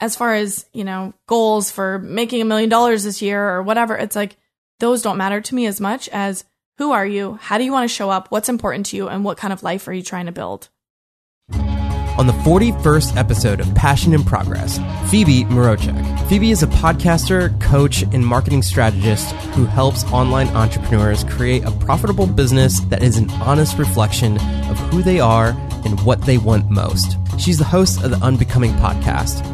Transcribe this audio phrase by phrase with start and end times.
[0.00, 3.96] as far as, you know, goals for making a million dollars this year or whatever,
[3.96, 4.36] it's like
[4.78, 6.44] those don't matter to me as much as
[6.78, 7.38] who are you?
[7.42, 8.30] How do you want to show up?
[8.30, 9.08] What's important to you?
[9.08, 10.68] And what kind of life are you trying to build?
[11.50, 16.28] On the 41st episode of Passion in Progress, Phoebe Mroczek.
[16.28, 22.26] Phoebe is a podcaster, coach, and marketing strategist who helps online entrepreneurs create a profitable
[22.26, 24.36] business that is an honest reflection
[24.68, 25.50] of who they are
[25.84, 27.16] and what they want most.
[27.38, 29.44] She's the host of the Unbecoming podcast,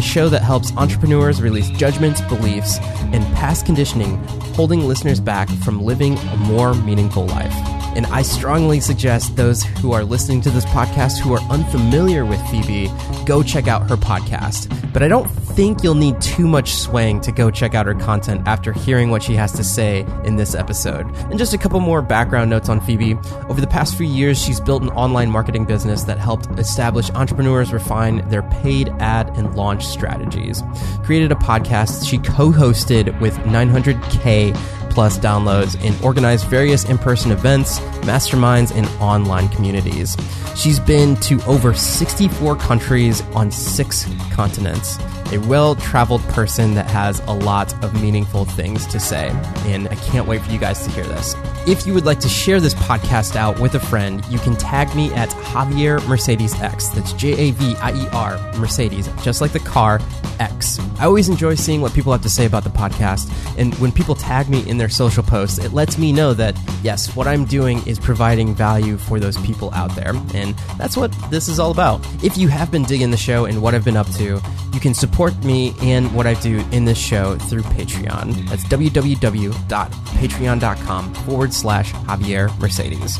[0.00, 2.78] a show that helps entrepreneurs release judgments, beliefs,
[3.12, 4.16] and past conditioning,
[4.54, 7.79] holding listeners back from living a more meaningful life.
[7.96, 12.40] And I strongly suggest those who are listening to this podcast who are unfamiliar with
[12.48, 12.88] Phoebe
[13.26, 14.68] go check out her podcast.
[14.92, 18.46] But I don't think you'll need too much swaying to go check out her content
[18.46, 21.06] after hearing what she has to say in this episode.
[21.30, 23.14] And just a couple more background notes on Phoebe.
[23.48, 27.72] Over the past few years, she's built an online marketing business that helped establish entrepreneurs
[27.72, 30.62] refine their paid ad and launch strategies.
[31.02, 37.30] Created a podcast she co hosted with 900K plus downloads and organized various in person
[37.30, 40.16] events, masterminds, and online communities.
[40.54, 44.98] She's been to over 64 countries on six continents.
[45.32, 49.28] A well traveled person that has a lot of meaningful things to say.
[49.66, 51.34] And I can't wait for you guys to hear this.
[51.66, 54.94] If you would like to share this podcast out with a friend, you can tag
[54.96, 56.88] me at Javier Mercedes X.
[56.88, 60.00] That's J A V I E R Mercedes, just like the car
[60.40, 60.78] X.
[60.98, 63.30] I always enjoy seeing what people have to say about the podcast.
[63.58, 67.14] And when people tag me in their social posts, it lets me know that, yes,
[67.14, 70.14] what I'm doing is providing value for those people out there.
[70.34, 72.00] And that's what this is all about.
[72.24, 74.40] If you have been digging the show and what I've been up to,
[74.72, 78.48] you can support me and what I do in this show through Patreon.
[78.48, 83.18] That's www.patreon.com forward slash Javier Mercedes.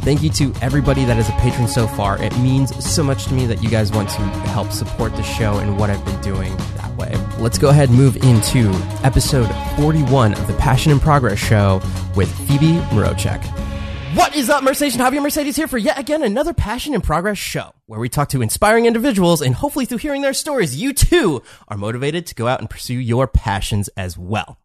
[0.00, 2.16] Thank you to everybody that is a patron so far.
[2.22, 5.58] It means so much to me that you guys want to help support the show
[5.58, 7.12] and what I've been doing that way.
[7.38, 8.70] Let's go ahead and move into
[9.04, 11.82] episode 41 of the Passion in Progress show
[12.16, 13.71] with Phoebe Mroczek.
[14.14, 14.98] What is up, Mercedes?
[14.98, 18.42] Javier Mercedes here for yet again another Passion in Progress show, where we talk to
[18.42, 22.60] inspiring individuals and hopefully through hearing their stories, you too are motivated to go out
[22.60, 24.58] and pursue your passions as well.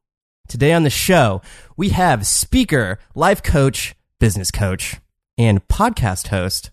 [0.50, 1.42] Today on the show,
[1.78, 4.98] we have speaker, life coach, business coach,
[5.38, 6.72] and podcast host,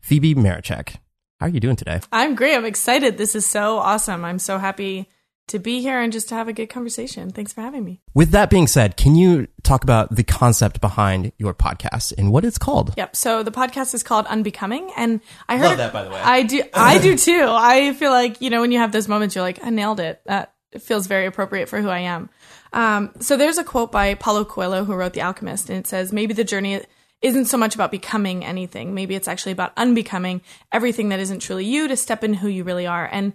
[0.00, 0.96] Phoebe Mroczek.
[1.38, 2.00] How are you doing today?
[2.10, 2.56] I'm great.
[2.56, 3.18] I'm excited.
[3.18, 4.24] This is so awesome.
[4.24, 5.08] I'm so happy
[5.48, 7.30] to be here and just to have a good conversation.
[7.30, 8.00] Thanks for having me.
[8.14, 12.44] With that being said, can you talk about the concept behind your podcast and what
[12.44, 12.94] it's called?
[12.96, 13.14] Yep.
[13.14, 16.20] So the podcast is called Unbecoming, and I heard Love that, by the way.
[16.20, 16.62] I do.
[16.74, 17.46] I do too.
[17.48, 20.20] I feel like you know when you have those moments, you're like, I nailed it.
[20.26, 22.28] That feels very appropriate for who I am.
[22.72, 26.12] Um, so there's a quote by Paulo Coelho who wrote The Alchemist, and it says,
[26.12, 26.80] "Maybe the journey."
[27.22, 28.94] Isn't so much about becoming anything.
[28.94, 32.62] Maybe it's actually about unbecoming everything that isn't truly you to step in who you
[32.62, 33.08] really are.
[33.10, 33.32] And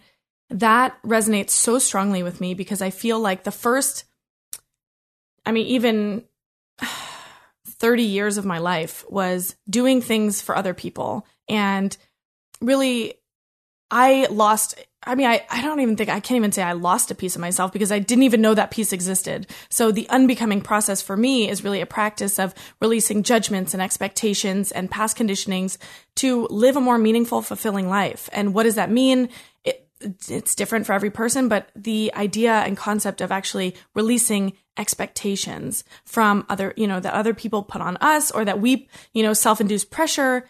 [0.52, 4.06] that resonates so strongly with me because I feel like the first,
[5.46, 6.24] I mean, even
[7.66, 11.26] 30 years of my life was doing things for other people.
[11.50, 11.96] And
[12.62, 13.16] really,
[13.90, 17.12] I lost, I mean, I, I don't even think, I can't even say I lost
[17.12, 19.48] a piece of myself because I didn't even know that piece existed.
[19.70, 24.72] So the unbecoming process for me is really a practice of releasing judgments and expectations
[24.72, 25.78] and past conditionings
[26.18, 28.30] to live a more meaningful, fulfilling life.
[28.32, 29.28] And what does that mean?
[29.66, 29.81] It,
[30.28, 36.46] it's different for every person, but the idea and concept of actually releasing expectations from
[36.50, 39.62] other, you know, that other people put on us or that we, you know, self
[39.62, 40.48] induced pressure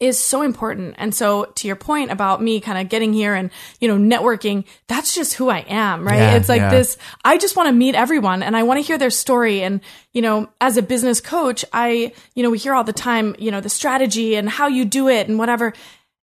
[0.00, 0.94] is so important.
[0.98, 3.50] And so to your point about me kind of getting here and,
[3.80, 6.16] you know, networking, that's just who I am, right?
[6.16, 6.70] Yeah, it's like yeah.
[6.70, 9.62] this, I just want to meet everyone and I want to hear their story.
[9.62, 9.80] And,
[10.12, 13.50] you know, as a business coach, I, you know, we hear all the time, you
[13.50, 15.72] know, the strategy and how you do it and whatever.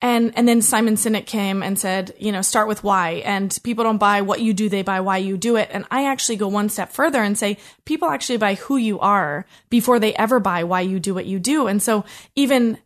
[0.01, 3.23] And and then Simon Sinek came and said, you know, start with why.
[3.25, 5.71] And people don't buy what you do, they buy why you do it.
[5.73, 9.45] And I actually go one step further and say people actually buy who you are
[9.71, 11.67] before they ever buy why you do what you do.
[11.67, 12.05] And so
[12.37, 12.79] even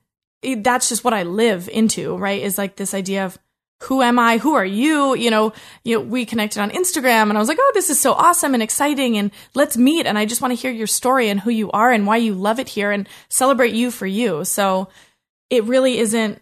[0.42, 2.42] that's just what I live into, right?
[2.42, 3.38] Is like this idea of
[3.82, 4.38] who am I?
[4.38, 5.14] Who are you?
[5.14, 5.52] You know,
[5.84, 8.54] you know, we connected on Instagram and I was like, oh, this is so awesome
[8.54, 10.06] and exciting and let's meet.
[10.06, 12.34] And I just want to hear your story and who you are and why you
[12.34, 14.44] love it here and celebrate you for you.
[14.44, 14.88] So
[15.50, 16.40] it really isn't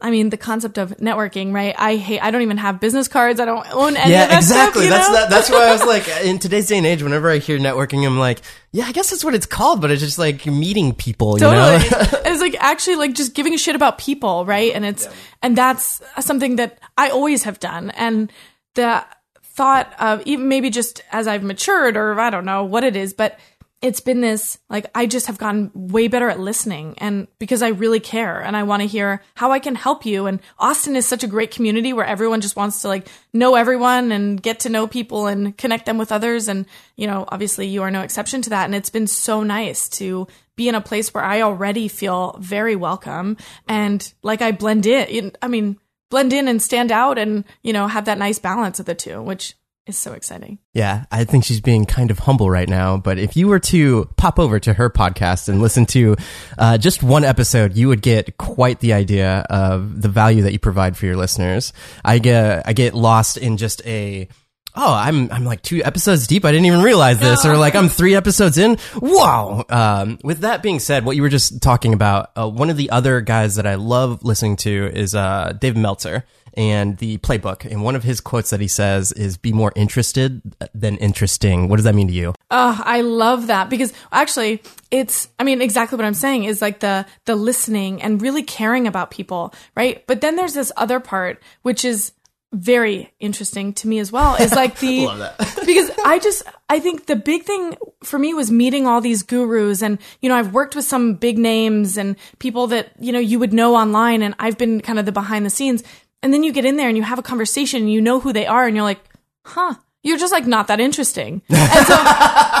[0.00, 1.74] I mean, the concept of networking, right?
[1.76, 3.38] I hate, I don't even have business cards.
[3.38, 4.82] I don't own any of yeah, that exactly.
[4.82, 4.84] stuff.
[4.84, 5.14] you that's know?
[5.14, 8.06] that, that's why I was like, in today's day and age, whenever I hear networking,
[8.06, 8.40] I'm like,
[8.72, 11.78] yeah, I guess that's what it's called, but it's just like meeting people, you totally.
[11.78, 12.20] know?
[12.24, 14.72] it's like actually like just giving a shit about people, right?
[14.72, 15.08] And it's
[15.42, 17.90] and that's something that I always have done.
[17.90, 18.32] And
[18.74, 19.04] the
[19.42, 23.12] thought of even maybe just as I've matured or I don't know what it is,
[23.12, 23.38] but
[23.82, 27.68] it's been this like I just have gotten way better at listening and because I
[27.68, 30.26] really care and I want to hear how I can help you.
[30.26, 34.12] And Austin is such a great community where everyone just wants to like know everyone
[34.12, 36.46] and get to know people and connect them with others.
[36.46, 36.66] And
[36.96, 38.66] you know obviously you are no exception to that.
[38.66, 40.26] And it's been so nice to
[40.56, 45.32] be in a place where I already feel very welcome and like I blend in
[45.40, 45.78] I mean
[46.10, 49.22] blend in and stand out and you know have that nice balance of the two
[49.22, 49.54] which
[49.86, 50.58] is so exciting.
[50.74, 52.96] Yeah, I think she's being kind of humble right now.
[52.96, 56.16] But if you were to pop over to her podcast and listen to
[56.58, 60.58] uh, just one episode, you would get quite the idea of the value that you
[60.58, 61.72] provide for your listeners.
[62.04, 64.28] I get I get lost in just a
[64.74, 66.44] oh, I'm I'm like two episodes deep.
[66.44, 68.78] I didn't even realize this, or like I'm three episodes in.
[68.96, 69.64] Wow.
[69.68, 72.90] Um, with that being said, what you were just talking about, uh, one of the
[72.90, 76.24] other guys that I love listening to is uh, Dave Meltzer
[76.54, 77.64] and the playbook.
[77.64, 80.40] And one of his quotes that he says is "Be more interested
[80.74, 82.34] than interesting." What does that mean to you?
[82.50, 86.80] Oh, I love that because actually, it's I mean exactly what I'm saying is like
[86.80, 90.06] the the listening and really caring about people, right?
[90.06, 92.12] But then there's this other part which is
[92.52, 95.06] very interesting to me as well is like the
[95.66, 99.82] because I just I think the big thing for me was meeting all these gurus
[99.82, 103.38] and you know I've worked with some big names and people that you know you
[103.38, 105.84] would know online and I've been kind of the behind the scenes
[106.22, 108.32] and then you get in there and you have a conversation and you know who
[108.32, 109.00] they are and you're like,
[109.44, 111.42] huh, you're just like not that interesting.
[111.50, 111.94] And so,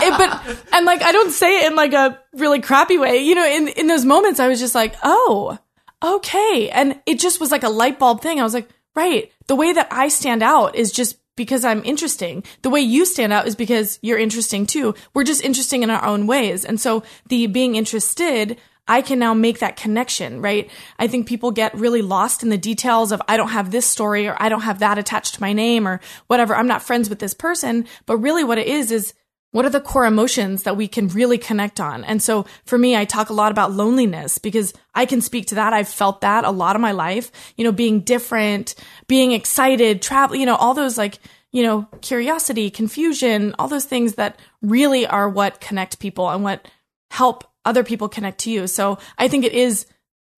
[0.02, 3.18] it, but, and like, I don't say it in like a really crappy way.
[3.18, 5.58] You know, in, in those moments, I was just like, oh,
[6.02, 6.70] okay.
[6.70, 8.40] And it just was like a light bulb thing.
[8.40, 9.30] I was like, right.
[9.46, 12.44] The way that I stand out is just because I'm interesting.
[12.62, 14.94] The way you stand out is because you're interesting too.
[15.14, 16.64] We're just interesting in our own ways.
[16.64, 20.70] And so the being interested I can now make that connection, right?
[20.98, 24.26] I think people get really lost in the details of I don't have this story
[24.26, 26.54] or I don't have that attached to my name or whatever.
[26.54, 27.86] I'm not friends with this person.
[28.06, 29.14] But really what it is is
[29.52, 32.04] what are the core emotions that we can really connect on?
[32.04, 35.56] And so for me, I talk a lot about loneliness because I can speak to
[35.56, 35.72] that.
[35.72, 38.74] I've felt that a lot of my life, you know, being different,
[39.08, 41.18] being excited, travel, you know, all those like,
[41.50, 46.68] you know, curiosity, confusion, all those things that really are what connect people and what
[47.10, 48.66] help other people connect to you.
[48.66, 49.86] So I think it is,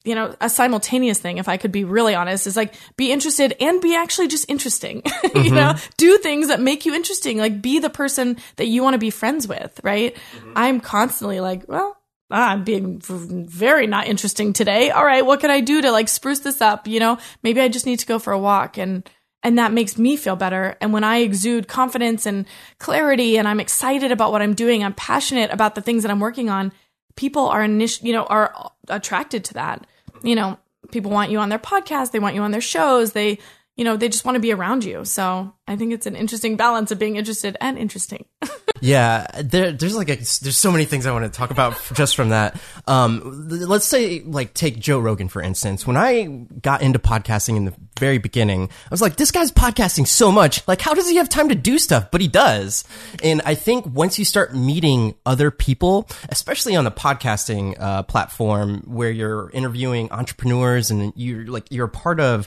[0.05, 3.55] you know, a simultaneous thing, if I could be really honest, is like be interested
[3.61, 5.03] and be actually just interesting.
[5.33, 5.45] Mm-hmm.
[5.45, 7.39] you know, do things that make you interesting.
[7.39, 10.15] Like be the person that you want to be friends with, right?
[10.15, 10.53] Mm-hmm.
[10.57, 11.97] I'm constantly like, well,
[12.33, 14.91] I'm being very not interesting today.
[14.91, 16.87] All right, what can I do to like spruce this up?
[16.87, 19.09] You know, maybe I just need to go for a walk and
[19.43, 20.77] and that makes me feel better.
[20.81, 22.47] And when I exude confidence and
[22.79, 26.21] clarity and I'm excited about what I'm doing, I'm passionate about the things that I'm
[26.21, 26.73] working on,
[27.17, 29.87] people are init- you know are attracted to that.
[30.23, 30.59] You know,
[30.91, 33.39] people want you on their podcast, they want you on their shows, they
[33.83, 35.05] you know, they just want to be around you.
[35.05, 38.27] So I think it's an interesting balance of being interested and interesting.
[38.81, 42.15] yeah, there, there's like a, there's so many things I want to talk about just
[42.15, 42.61] from that.
[42.87, 45.85] Um, let's say like take Joe Rogan for instance.
[45.85, 50.07] When I got into podcasting in the very beginning, I was like, this guy's podcasting
[50.07, 50.67] so much.
[50.69, 52.13] Like, how does he have time to do stuff?
[52.13, 52.85] But he does.
[53.21, 58.85] And I think once you start meeting other people, especially on the podcasting uh, platform
[58.87, 62.47] where you're interviewing entrepreneurs and you're like you're a part of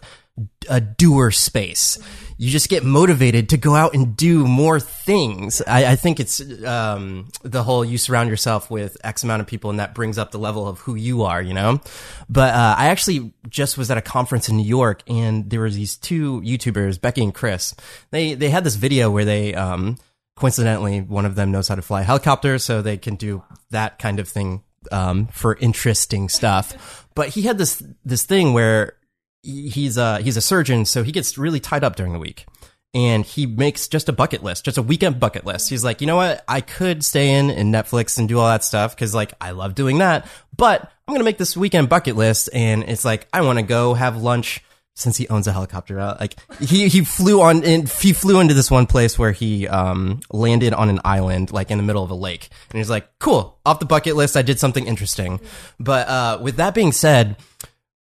[0.70, 1.98] a doer space.
[2.38, 5.62] You just get motivated to go out and do more things.
[5.66, 9.70] I, I think it's um, the whole you surround yourself with X amount of people,
[9.70, 11.80] and that brings up the level of who you are, you know.
[12.28, 15.70] But uh, I actually just was at a conference in New York, and there were
[15.70, 17.74] these two YouTubers, Becky and Chris.
[18.12, 19.98] They they had this video where they um,
[20.36, 23.98] coincidentally one of them knows how to fly a helicopter, so they can do that
[23.98, 27.07] kind of thing um, for interesting stuff.
[27.16, 28.98] But he had this this thing where
[29.45, 32.45] he's a he's a surgeon, so he gets really tied up during the week.
[32.94, 35.69] And he makes just a bucket list, just a weekend bucket list.
[35.69, 36.45] He's like, you know what?
[36.47, 39.75] I could stay in and Netflix and do all that stuff because like I love
[39.75, 42.49] doing that, but I'm gonna make this weekend bucket list.
[42.54, 44.64] And it's like I want to go have lunch
[44.95, 45.99] since he owns a helicopter.
[45.99, 49.68] Uh, like he he flew on in, he flew into this one place where he
[49.68, 53.07] um landed on an island like in the middle of a lake, and he's like,
[53.19, 55.42] cool, off the bucket list, I did something interesting.
[55.80, 57.35] But uh, with that being said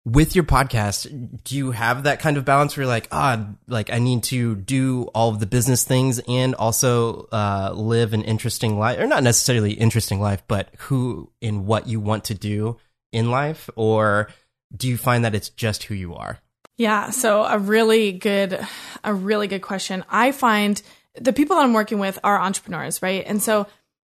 [0.05, 3.91] with your podcast, do you have that kind of balance where you're like, ah, like
[3.91, 8.79] I need to do all of the business things and also uh, live an interesting
[8.79, 12.77] life, or not necessarily interesting life, but who and what you want to do
[13.11, 14.29] in life, or
[14.75, 16.39] do you find that it's just who you are?
[16.77, 18.65] Yeah, so a really good,
[19.03, 20.05] a really good question.
[20.09, 20.81] I find
[21.19, 23.23] the people that I'm working with are entrepreneurs, right?
[23.27, 23.67] And so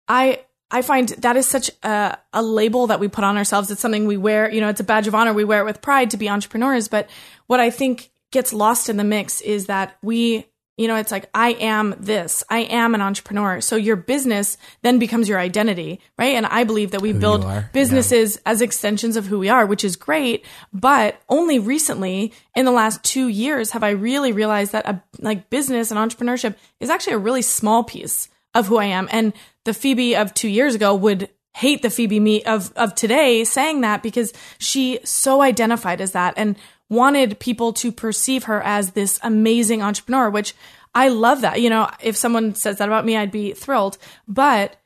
[0.08, 3.70] I I find that is such a, a, label that we put on ourselves.
[3.70, 5.32] It's something we wear, you know, it's a badge of honor.
[5.32, 6.88] We wear it with pride to be entrepreneurs.
[6.88, 7.08] But
[7.46, 11.30] what I think gets lost in the mix is that we you know, it's like,
[11.32, 12.42] I am this.
[12.50, 13.60] I am an entrepreneur.
[13.60, 16.34] So your business then becomes your identity, right?
[16.34, 17.70] And I believe that we build are.
[17.72, 20.44] businesses as extensions of who we are, which is great.
[20.72, 25.48] But only recently, in the last two years, have I really realized that a, like
[25.48, 29.08] business and entrepreneurship is actually a really small piece of who I am.
[29.12, 29.32] And
[29.64, 33.82] the Phoebe of two years ago would hate the Phoebe me of, of today saying
[33.82, 36.34] that because she so identified as that.
[36.36, 36.56] And
[36.90, 40.54] wanted people to perceive her as this amazing entrepreneur, which
[40.94, 41.60] I love that.
[41.60, 43.98] You know, if someone says that about me, I'd be thrilled.
[44.28, 44.76] But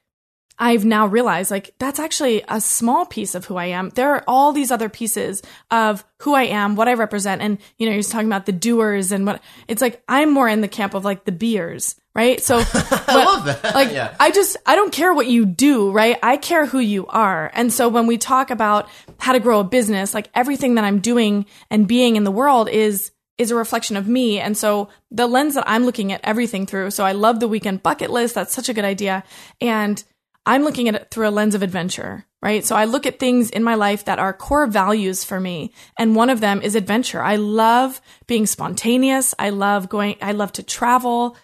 [0.58, 3.90] I've now realized like that's actually a small piece of who I am.
[3.90, 7.42] There are all these other pieces of who I am, what I represent.
[7.42, 10.60] And, you know, you're talking about the doers and what it's like, I'm more in
[10.60, 12.42] the camp of like the beers, right?
[12.42, 13.74] So I love that.
[13.74, 14.14] like yeah.
[14.18, 16.18] I just I don't care what you do, right?
[16.22, 17.50] I care who you are.
[17.54, 18.88] And so when we talk about
[19.18, 22.68] how to grow a business, like everything that I'm doing and being in the world
[22.68, 24.40] is is a reflection of me.
[24.40, 26.90] And so the lens that I'm looking at everything through.
[26.90, 28.34] So I love the weekend bucket list.
[28.34, 29.22] That's such a good idea.
[29.60, 30.02] And
[30.48, 32.64] I'm looking at it through a lens of adventure, right?
[32.64, 35.74] So I look at things in my life that are core values for me.
[35.98, 37.22] And one of them is adventure.
[37.22, 39.34] I love being spontaneous.
[39.38, 41.36] I love going, I love to travel.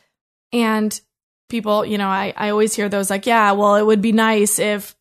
[0.54, 0.98] And
[1.50, 4.58] people, you know, I, I always hear those like, yeah, well, it would be nice
[4.58, 4.96] if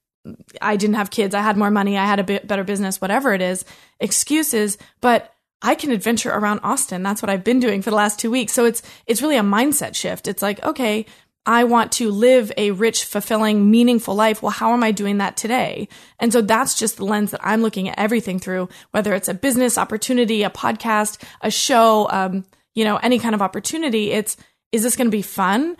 [0.61, 3.33] I didn't have kids, I had more money, I had a bit better business, whatever
[3.33, 3.63] it is,
[4.01, 4.77] excuses.
[4.99, 7.03] But I can adventure around Austin.
[7.03, 8.51] That's what I've been doing for the last two weeks.
[8.51, 10.27] So it's it's really a mindset shift.
[10.27, 11.05] It's like, okay,
[11.45, 14.41] I want to live a rich, fulfilling, meaningful life.
[14.41, 15.89] Well, how am I doing that today?
[16.19, 19.33] And so that's just the lens that I'm looking at everything through, whether it's a
[19.33, 22.45] business opportunity, a podcast, a show, um,
[22.75, 24.11] you know, any kind of opportunity.
[24.11, 24.37] It's,
[24.71, 25.75] is this going to be fun?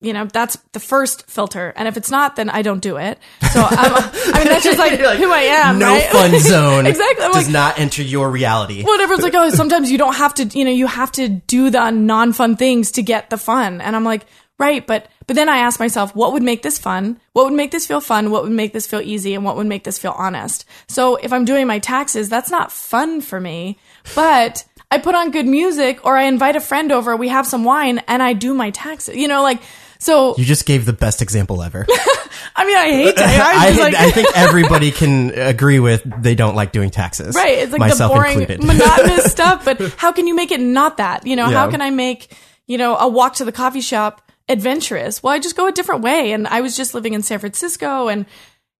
[0.00, 1.72] You know, that's the first filter.
[1.74, 3.18] And if it's not, then I don't do it.
[3.52, 5.80] So I'm, I mean, that's just like, Like, who I am.
[5.80, 6.06] no right?
[6.12, 7.24] fun zone exactly.
[7.24, 8.84] I'm does like, not enter your reality.
[8.84, 11.90] whatever's like, oh, sometimes you don't have to, you know, you have to do the
[11.90, 13.80] non-fun things to get the fun.
[13.80, 14.24] And I'm like,
[14.58, 17.20] right, but but then I ask myself, what would make this fun?
[17.32, 18.30] What would make this feel fun?
[18.30, 19.34] What would make this feel easy?
[19.34, 20.64] And what would make this feel honest?
[20.88, 23.78] So if I'm doing my taxes, that's not fun for me,
[24.14, 27.64] but I put on good music or I invite a friend over, we have some
[27.64, 29.16] wine and I do my taxes.
[29.16, 29.60] You know, like
[29.98, 31.86] so You just gave the best example ever.
[32.56, 33.24] I mean, I hate to.
[33.26, 37.34] I, I, like, I think everybody can agree with they don't like doing taxes.
[37.34, 37.58] Right.
[37.58, 38.64] It's like myself the boring, included.
[38.64, 39.64] monotonous stuff.
[39.64, 41.26] But how can you make it not that?
[41.26, 42.34] You know, how can I make,
[42.66, 45.22] you know, a walk to the coffee shop adventurous?
[45.22, 46.32] Well, I just go a different way.
[46.32, 48.26] And I was just living in San Francisco and,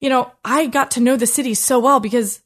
[0.01, 2.43] you know, I got to know the city so well because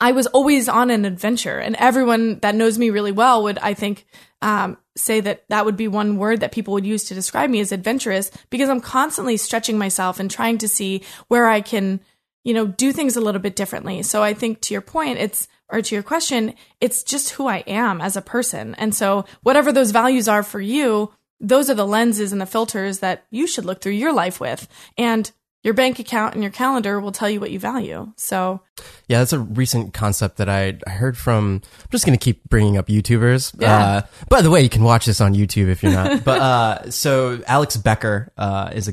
[0.00, 1.58] I was always on an adventure.
[1.58, 4.06] And everyone that knows me really well would, I think,
[4.42, 7.60] um, say that that would be one word that people would use to describe me
[7.60, 12.00] as adventurous because I'm constantly stretching myself and trying to see where I can,
[12.44, 14.02] you know, do things a little bit differently.
[14.02, 17.58] So I think to your point, it's, or to your question, it's just who I
[17.66, 18.74] am as a person.
[18.76, 22.98] And so whatever those values are for you, those are the lenses and the filters
[22.98, 24.68] that you should look through your life with.
[24.96, 25.30] And
[25.62, 28.10] your bank account and your calendar will tell you what you value.
[28.16, 28.62] So
[29.08, 31.60] Yeah, that's a recent concept that I I heard from.
[31.64, 33.54] I'm just going to keep bringing up YouTubers.
[33.60, 33.76] Yeah.
[33.76, 36.24] Uh, by the way, you can watch this on YouTube if you're not.
[36.24, 38.92] but uh, so Alex Becker uh, is a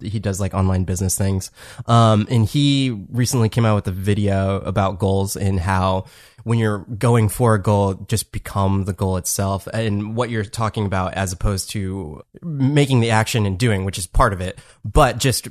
[0.00, 1.50] he does like online business things,
[1.86, 6.04] um, and he recently came out with a video about goals and how
[6.44, 10.86] when you're going for a goal, just become the goal itself and what you're talking
[10.86, 15.18] about as opposed to making the action and doing, which is part of it, but
[15.18, 15.48] just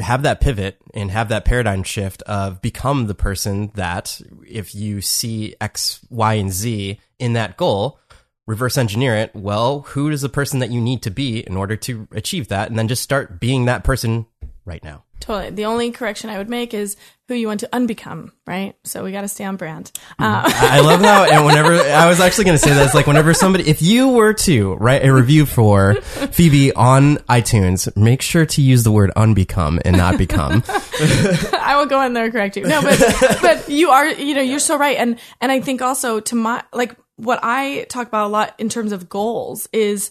[0.00, 5.00] have that pivot and have that paradigm shift of become the person that if you
[5.00, 7.98] see X, Y, and Z in that goal,
[8.46, 9.34] reverse engineer it.
[9.34, 12.68] Well, who is the person that you need to be in order to achieve that?
[12.68, 14.26] And then just start being that person
[14.64, 15.04] right now.
[15.20, 15.50] totally.
[15.50, 16.96] The only correction I would make is
[17.28, 18.74] who you want to unbecome, right?
[18.84, 19.90] So we got to stay on brand.
[20.18, 22.94] Uh, I I love how, and whenever I was actually going to say that, it's
[22.94, 25.94] like whenever somebody, if you were to write a review for
[26.32, 30.62] Phoebe on iTunes, make sure to use the word unbecome and not become.
[30.68, 32.64] I will go in there and correct you.
[32.64, 32.98] No, but
[33.40, 36.62] but you are you know you're so right, and and I think also to my
[36.72, 40.10] like what I talk about a lot in terms of goals is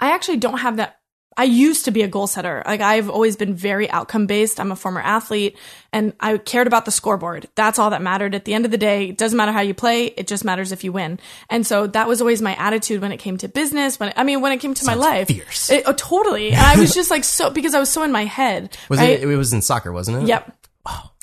[0.00, 0.96] I actually don't have that.
[1.36, 2.64] I used to be a goal setter.
[2.66, 4.58] Like I've always been very outcome based.
[4.58, 5.56] I'm a former athlete
[5.92, 7.48] and I cared about the scoreboard.
[7.54, 8.34] That's all that mattered.
[8.34, 10.06] At the end of the day, it doesn't matter how you play.
[10.06, 11.20] It just matters if you win.
[11.48, 14.00] And so that was always my attitude when it came to business.
[14.00, 15.28] When, it, I mean, when it came to my life.
[15.28, 15.70] fierce.
[15.70, 16.48] It- oh, totally.
[16.48, 18.76] And I was just like so, because I was so in my head.
[18.88, 19.10] Was right?
[19.10, 19.22] it?
[19.22, 20.28] It was in soccer, wasn't it?
[20.28, 20.56] Yep.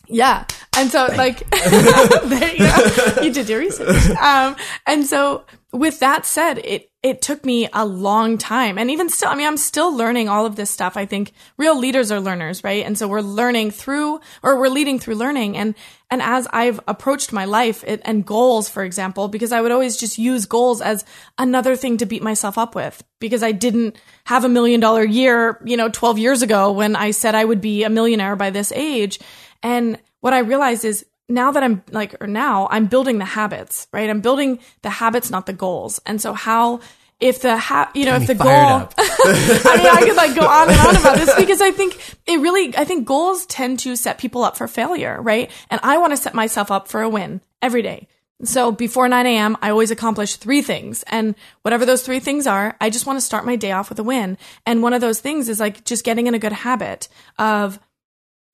[0.08, 0.46] Yeah.
[0.78, 3.22] And so like there you go.
[3.22, 4.10] You did your research.
[4.12, 5.46] Um and so
[5.76, 8.80] with that said, it it took me a long time.
[8.80, 10.98] And even still, I mean, I'm still learning all of this stuff.
[10.98, 12.84] I think real leaders are learners, right?
[12.84, 15.56] And so we're learning through or we're leading through learning.
[15.56, 15.76] And
[16.10, 19.98] and as I've approached my life it, and goals, for example, because I would always
[19.98, 21.06] just use goals as
[21.38, 25.62] another thing to beat myself up with because I didn't have a million dollar year,
[25.64, 28.72] you know, 12 years ago when I said I would be a millionaire by this
[28.72, 29.20] age.
[29.64, 33.88] And what I realized is now that I'm like, or now I'm building the habits,
[33.92, 34.10] right?
[34.10, 36.00] I'm building the habits, not the goals.
[36.06, 36.82] And so how,
[37.20, 38.46] if the ha- you know, Got if the goal,
[38.98, 41.98] I mean, I could like go on and on about this because I think
[42.28, 45.50] it really, I think goals tend to set people up for failure, right?
[45.72, 48.08] And I want to set myself up for a win every day.
[48.44, 51.04] So before 9 a.m., I always accomplish three things.
[51.08, 54.00] And whatever those three things are, I just want to start my day off with
[54.00, 54.38] a win.
[54.66, 57.08] And one of those things is like just getting in a good habit
[57.40, 57.80] of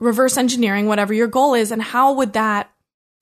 [0.02, 2.70] reverse engineering whatever your goal is and how would that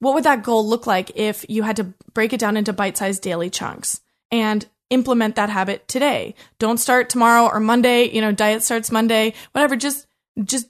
[0.00, 1.84] what would that goal look like if you had to
[2.14, 6.34] break it down into bite-sized daily chunks and implement that habit today?
[6.58, 10.06] Don't start tomorrow or monday you know diet starts monday whatever just
[10.42, 10.68] just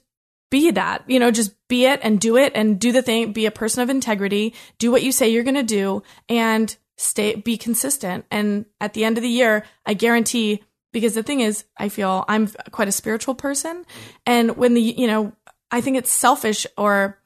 [0.51, 3.45] be that you know just be it and do it and do the thing be
[3.45, 7.57] a person of integrity do what you say you're going to do and stay be
[7.57, 8.25] consistent.
[8.29, 12.25] And at the end of the year i guarantee because the thing is i feel
[12.27, 13.85] i'm quite a spiritual person
[14.25, 15.33] and when the you know
[15.71, 17.17] I think it's selfish or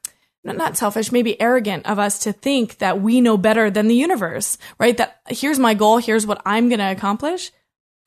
[0.43, 4.57] not selfish, maybe arrogant of us to think that we know better than the universe,
[4.77, 4.95] right?
[4.95, 7.51] That here's my goal, here's what I'm going to accomplish.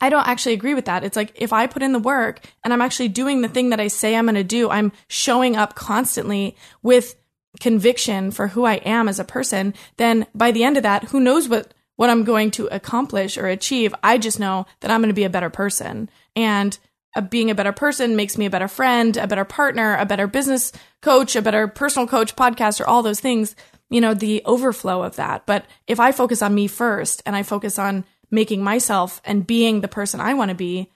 [0.00, 1.02] I don't actually agree with that.
[1.02, 3.80] It's like if I put in the work and I'm actually doing the thing that
[3.80, 7.16] I say I'm going to do, I'm showing up constantly with
[7.58, 11.18] conviction for who I am as a person, then by the end of that, who
[11.18, 13.92] knows what what I'm going to accomplish or achieve?
[14.04, 16.08] I just know that I'm going to be a better person.
[16.36, 16.78] And
[17.18, 20.26] uh, being a better person makes me a better friend, a better partner, a better
[20.26, 20.72] business
[21.02, 23.56] coach, a better personal coach, podcaster, all those things,
[23.90, 25.44] you know, the overflow of that.
[25.46, 29.80] But if I focus on me first and I focus on making myself and being
[29.80, 30.90] the person I want to be,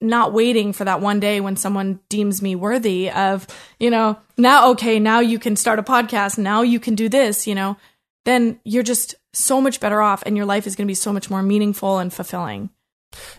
[0.00, 3.46] not waiting for that one day when someone deems me worthy of,
[3.78, 6.38] you know, now, okay, now you can start a podcast.
[6.38, 7.76] Now you can do this, you know,
[8.24, 11.12] then you're just so much better off and your life is going to be so
[11.12, 12.70] much more meaningful and fulfilling.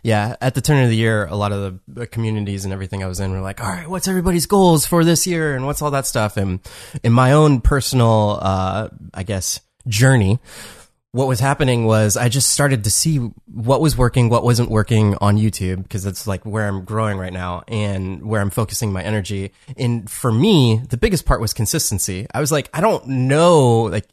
[0.03, 3.07] Yeah, at the turn of the year, a lot of the communities and everything I
[3.07, 5.91] was in were like, "All right, what's everybody's goals for this year, and what's all
[5.91, 6.59] that stuff?" And
[7.03, 10.39] in my own personal, uh, I guess, journey,
[11.11, 15.15] what was happening was I just started to see what was working, what wasn't working
[15.19, 19.01] on YouTube because that's like where I'm growing right now and where I'm focusing my
[19.01, 19.51] energy.
[19.77, 22.27] And for me, the biggest part was consistency.
[22.33, 24.05] I was like, I don't know, like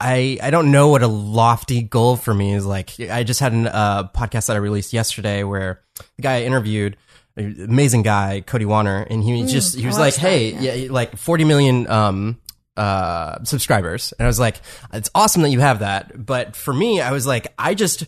[0.00, 2.98] I, I don't know what a lofty goal for me is like.
[2.98, 5.82] I just had a uh, podcast that I released yesterday where
[6.16, 6.96] the guy I interviewed,
[7.36, 10.74] amazing guy, Cody Warner, and he just, he was like, that, Hey, yeah.
[10.74, 12.40] yeah, like 40 million, um,
[12.76, 14.14] uh, subscribers.
[14.18, 16.24] And I was like, it's awesome that you have that.
[16.24, 18.06] But for me, I was like, I just,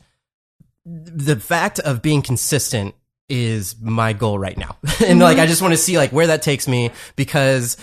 [0.86, 2.94] the fact of being consistent
[3.28, 4.76] is my goal right now.
[5.06, 7.76] and like, I just want to see like where that takes me because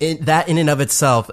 [0.00, 1.30] it, that in and of itself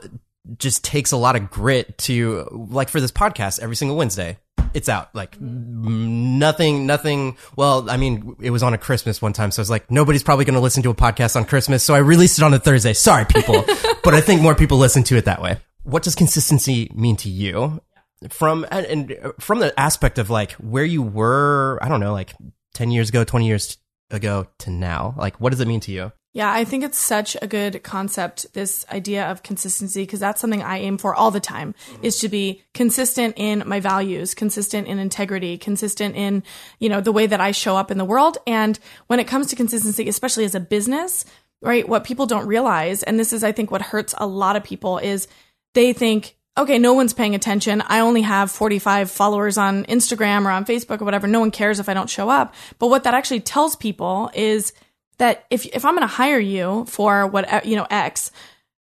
[0.58, 4.38] just takes a lot of grit to like for this podcast every single Wednesday.
[4.74, 7.38] It's out like nothing, nothing.
[7.56, 10.24] Well, I mean, it was on a Christmas one time, so I was like, nobody's
[10.24, 12.60] probably going to listen to a podcast on Christmas, so I released it on a
[12.60, 12.94] Thursday.
[12.94, 13.66] Sorry, people,
[14.04, 15.58] but I think more people listen to it that way.
[15.84, 17.82] What does consistency mean to you?
[18.30, 22.14] From and, and uh, from the aspect of like where you were, I don't know,
[22.14, 22.34] like
[22.74, 23.78] ten years ago, twenty years
[24.10, 25.16] ago to now.
[25.18, 26.12] Like, what does it mean to you?
[26.34, 30.64] Yeah, I think it's such a good concept, this idea of consistency, because that's something
[30.64, 34.98] I aim for all the time is to be consistent in my values, consistent in
[34.98, 36.44] integrity, consistent in,
[36.80, 38.38] you know, the way that I show up in the world.
[38.48, 41.26] And when it comes to consistency, especially as a business,
[41.62, 44.64] right, what people don't realize, and this is, I think, what hurts a lot of
[44.64, 45.28] people is
[45.74, 47.82] they think, okay, no one's paying attention.
[47.82, 51.28] I only have 45 followers on Instagram or on Facebook or whatever.
[51.28, 52.54] No one cares if I don't show up.
[52.80, 54.72] But what that actually tells people is,
[55.18, 58.32] that if if I'm going to hire you for what you know X,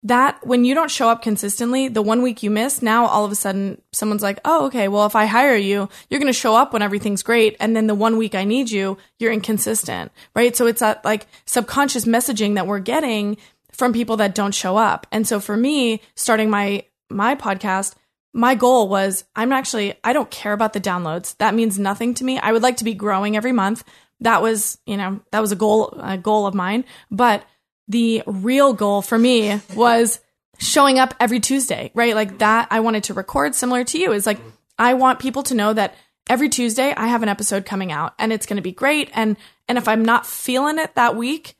[0.04, 3.32] that when you don't show up consistently, the one week you miss, now all of
[3.32, 6.56] a sudden someone's like, "Oh, okay, well if I hire you, you're going to show
[6.56, 10.56] up when everything's great, and then the one week I need you, you're inconsistent." Right?
[10.56, 13.38] So it's that like subconscious messaging that we're getting
[13.72, 15.08] from people that don't show up.
[15.12, 17.96] And so for me, starting my my podcast,
[18.34, 21.38] my goal was I'm actually I don't care about the downloads.
[21.38, 22.40] That means nothing to me.
[22.40, 23.84] I would like to be growing every month
[24.22, 26.86] that was you know that was a goal a goal of mine.
[27.12, 27.46] But
[27.88, 30.20] the real goal for me was
[30.60, 32.16] showing up every tuesday right?
[32.16, 34.12] Like that i wanted to record similar to you.
[34.12, 34.40] Is like
[34.78, 35.96] i want people to know that
[36.30, 39.10] every tuesday i have an episode coming out and it's going to be great.
[39.14, 41.56] And and if i'm not feeling it that week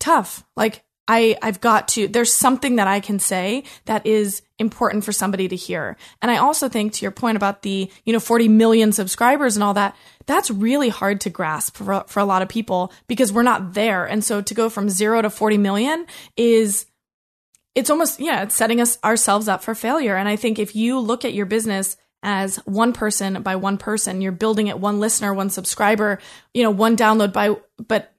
[0.00, 0.44] tough.
[0.56, 5.12] Like I, I've got to, there's something that I can say that is important for
[5.12, 5.96] somebody to hear.
[6.22, 9.64] And I also think to your point about the, you know, 40 million subscribers and
[9.64, 13.42] all that, that's really hard to grasp for, for a lot of people because we're
[13.42, 14.04] not there.
[14.04, 16.86] And so to go from zero to 40 million is,
[17.74, 20.16] it's almost, yeah, it's setting us ourselves up for failure.
[20.16, 24.20] And I think if you look at your business as one person by one person,
[24.20, 26.20] you're building it one listener, one subscriber,
[26.52, 28.09] you know, one download by, but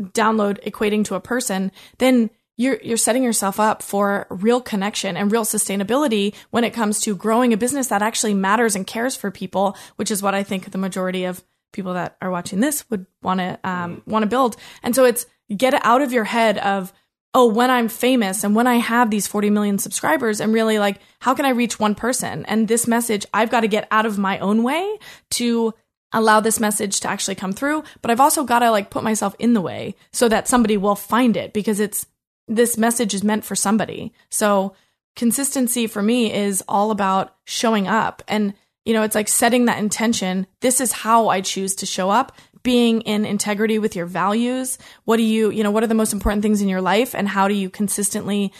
[0.00, 5.32] download equating to a person, then you're you're setting yourself up for real connection and
[5.32, 9.30] real sustainability when it comes to growing a business that actually matters and cares for
[9.30, 13.06] people, which is what I think the majority of people that are watching this would
[13.22, 14.56] want to um, want to build.
[14.82, 16.92] And so it's get it out of your head of
[17.32, 21.00] oh when I'm famous and when I have these 40 million subscribers and really like
[21.20, 24.18] how can I reach one person and this message I've got to get out of
[24.18, 24.98] my own way
[25.30, 25.74] to
[26.12, 29.34] allow this message to actually come through but I've also got to like put myself
[29.38, 32.06] in the way so that somebody will find it because it's
[32.50, 34.12] this message is meant for somebody.
[34.28, 34.74] So
[35.16, 39.78] consistency for me is all about showing up and you know, it's like setting that
[39.78, 40.46] intention.
[40.60, 44.78] This is how I choose to show up, being in integrity with your values.
[45.04, 47.28] What do you, you know, what are the most important things in your life and
[47.28, 48.52] how do you consistently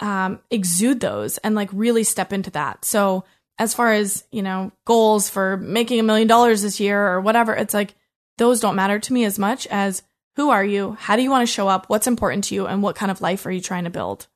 [0.00, 2.84] um, exude those and like really step into that?
[2.84, 3.24] So,
[3.60, 7.54] as far as, you know, goals for making a million dollars this year or whatever,
[7.54, 7.94] it's like
[8.38, 10.02] those don't matter to me as much as
[10.36, 10.96] who are you?
[10.98, 11.86] How do you want to show up?
[11.90, 12.66] What's important to you?
[12.66, 14.28] And what kind of life are you trying to build?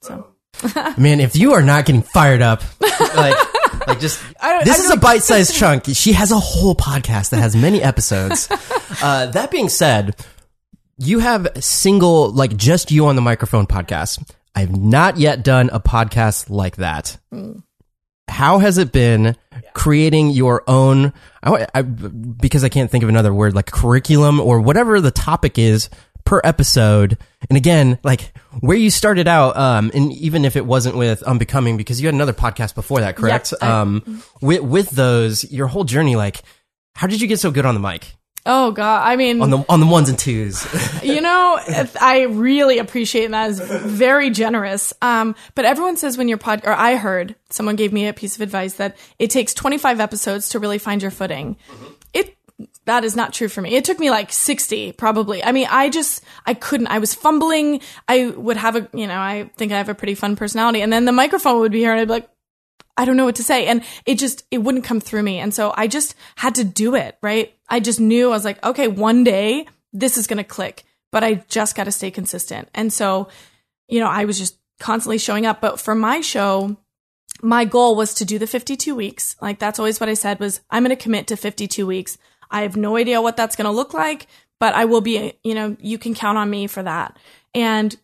[0.00, 0.28] So,
[0.96, 3.36] man, if you are not getting fired up, like,
[3.86, 4.24] like just
[4.64, 5.84] this is a bite-sized chunk.
[5.92, 8.48] She has a whole podcast that has many episodes.
[9.00, 10.16] Uh, that being said,
[10.96, 14.28] you have single, like just you on the microphone podcast.
[14.56, 17.16] I've not yet done a podcast like that.
[17.32, 17.62] Mm
[18.30, 19.36] how has it been
[19.74, 21.12] creating your own
[21.42, 25.58] I, I, because i can't think of another word like curriculum or whatever the topic
[25.58, 25.88] is
[26.28, 27.16] per episode?
[27.48, 31.78] And again like where you started out um and even if it wasn't with unbecoming
[31.78, 33.52] because you had another podcast before that correct?
[33.52, 36.42] Yep, I, um with with those your whole journey like
[36.94, 38.14] how did you get so good on the mic
[38.50, 40.66] Oh god, I mean on the on the ones and twos.
[41.02, 41.60] you know,
[42.00, 43.50] I really appreciate that.
[43.50, 44.94] Is very generous.
[45.02, 48.36] Um, but everyone says when you're pod, or I heard someone gave me a piece
[48.36, 51.56] of advice that it takes 25 episodes to really find your footing.
[51.70, 51.84] Mm-hmm.
[52.14, 52.38] It
[52.86, 53.74] that is not true for me.
[53.74, 55.44] It took me like 60 probably.
[55.44, 56.86] I mean, I just I couldn't.
[56.86, 57.82] I was fumbling.
[58.08, 60.90] I would have a, you know, I think I have a pretty fun personality and
[60.90, 62.30] then the microphone would be here and I'd be like
[62.98, 63.66] I don't know what to say.
[63.66, 65.38] And it just, it wouldn't come through me.
[65.38, 67.54] And so I just had to do it, right?
[67.68, 71.24] I just knew I was like, okay, one day this is going to click, but
[71.24, 72.68] I just got to stay consistent.
[72.74, 73.28] And so,
[73.88, 75.60] you know, I was just constantly showing up.
[75.60, 76.76] But for my show,
[77.42, 79.36] my goal was to do the 52 weeks.
[79.40, 82.18] Like that's always what I said was I'm going to commit to 52 weeks.
[82.50, 84.26] I have no idea what that's going to look like,
[84.58, 87.16] but I will be, you know, you can count on me for that.
[87.54, 87.94] And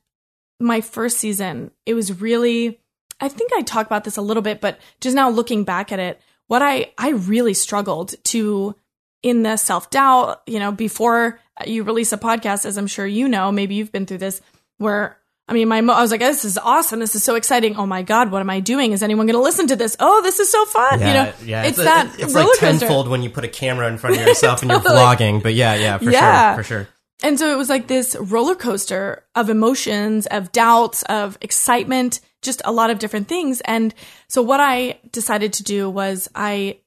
[0.61, 2.81] my first season, it was really,
[3.21, 5.99] I think I talked about this a little bit, but just now looking back at
[5.99, 8.77] it, what I, I really struggled to
[9.25, 13.27] in the self doubt, you know, before you release a podcast, as I'm sure you
[13.27, 14.41] know, maybe you've been through this
[14.77, 17.01] where I mean, my mo- I was like, this is awesome.
[17.01, 17.77] This is so exciting.
[17.77, 18.93] Oh my god, what am I doing?
[18.93, 19.97] Is anyone going to listen to this?
[19.99, 21.01] Oh, this is so fun.
[21.01, 23.89] Yeah, you know, yeah, it's, it's that it's like tenfold when you put a camera
[23.89, 24.77] in front of yourself totally.
[24.77, 25.43] and you're vlogging.
[25.43, 26.55] But yeah, yeah, for yeah.
[26.55, 26.89] sure, for sure.
[27.23, 32.61] And so it was like this roller coaster of emotions, of doubts, of excitement, just
[32.65, 33.63] a lot of different things.
[33.63, 33.95] And
[34.29, 36.81] so what I decided to do was I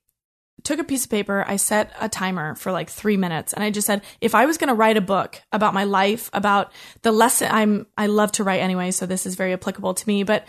[0.67, 3.69] took a piece of paper, I set a timer for like three minutes, and I
[3.69, 7.13] just said, if I was going to write a book about my life, about the
[7.13, 10.45] lesson, I'm, I love to write anyway, so this is very applicable to me, but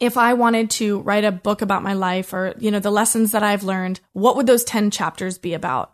[0.00, 3.30] if I wanted to write a book about my life or, you know, the lessons
[3.30, 5.92] that I've learned, what would those 10 chapters be about?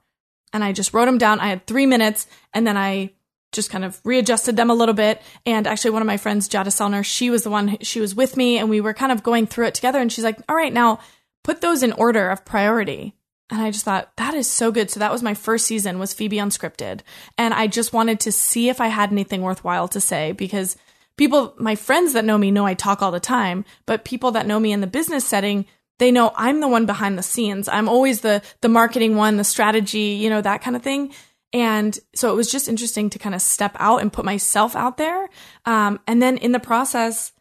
[0.54, 1.40] And I just wrote them down.
[1.40, 3.10] I had three minutes and then I
[3.52, 5.20] just kind of readjusted them a little bit.
[5.44, 8.34] And actually, one of my friends, Jada Selner, she was the one, she was with
[8.34, 10.00] me and we were kind of going through it together.
[10.00, 11.00] And she's like, all right, now
[11.44, 13.14] put those in order of priority.
[13.50, 14.90] And I just thought that is so good.
[14.90, 17.00] So that was my first season was Phoebe Unscripted.
[17.38, 20.76] And I just wanted to see if I had anything worthwhile to say because
[21.16, 24.46] people, my friends that know me know I talk all the time, but people that
[24.46, 25.64] know me in the business setting,
[25.98, 27.68] they know I'm the one behind the scenes.
[27.68, 31.12] I'm always the the marketing one, the strategy, you know, that kind of thing.
[31.52, 34.98] And so it was just interesting to kind of step out and put myself out
[34.98, 35.28] there.
[35.64, 37.32] Um, and then in the process,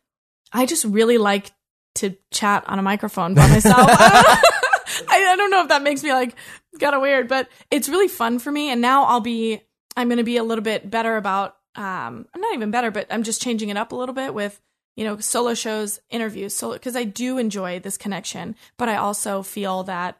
[0.53, 1.51] I just really like
[1.95, 3.91] to chat on a microphone by myself.
[5.09, 6.35] I, I, don't know if that makes me like
[6.79, 8.69] kind of weird, but it's really fun for me.
[8.71, 9.61] And now I'll be,
[9.95, 13.07] I'm going to be a little bit better about, um, I'm not even better, but
[13.09, 14.59] I'm just changing it up a little bit with,
[14.95, 16.55] you know, solo shows, interviews.
[16.55, 20.19] So, cause I do enjoy this connection, but I also feel that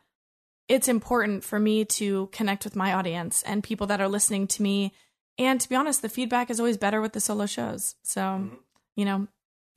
[0.67, 4.61] it's important for me to connect with my audience and people that are listening to
[4.61, 4.93] me
[5.37, 7.95] And to be honest, the feedback is always better with the solo shows.
[8.03, 8.49] So,
[8.95, 9.27] you know,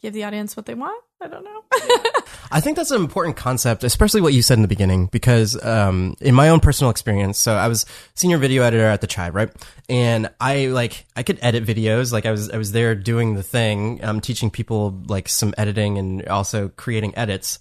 [0.01, 1.05] give the audience what they want.
[1.21, 1.63] I don't know.
[2.53, 6.17] I think that's an important concept, especially what you said in the beginning, because um,
[6.21, 9.51] in my own personal experience, so I was senior video editor at the Chive, right?
[9.89, 13.43] And I like I could edit videos, like I was I was there doing the
[13.43, 17.59] thing, um, teaching people like some editing and also creating edits.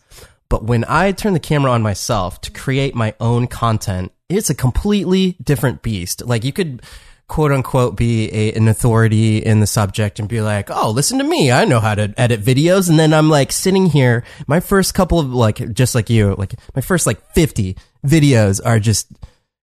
[0.47, 4.55] But when I turn the camera on myself to create my own content, it's a
[4.55, 6.25] completely different beast.
[6.25, 6.81] Like you could
[7.29, 11.23] quote unquote be a, an authority in the subject and be like, oh, listen to
[11.23, 11.51] me.
[11.51, 12.89] I know how to edit videos.
[12.89, 16.55] And then I'm like sitting here, my first couple of like, just like you, like
[16.75, 19.07] my first like 50 videos are just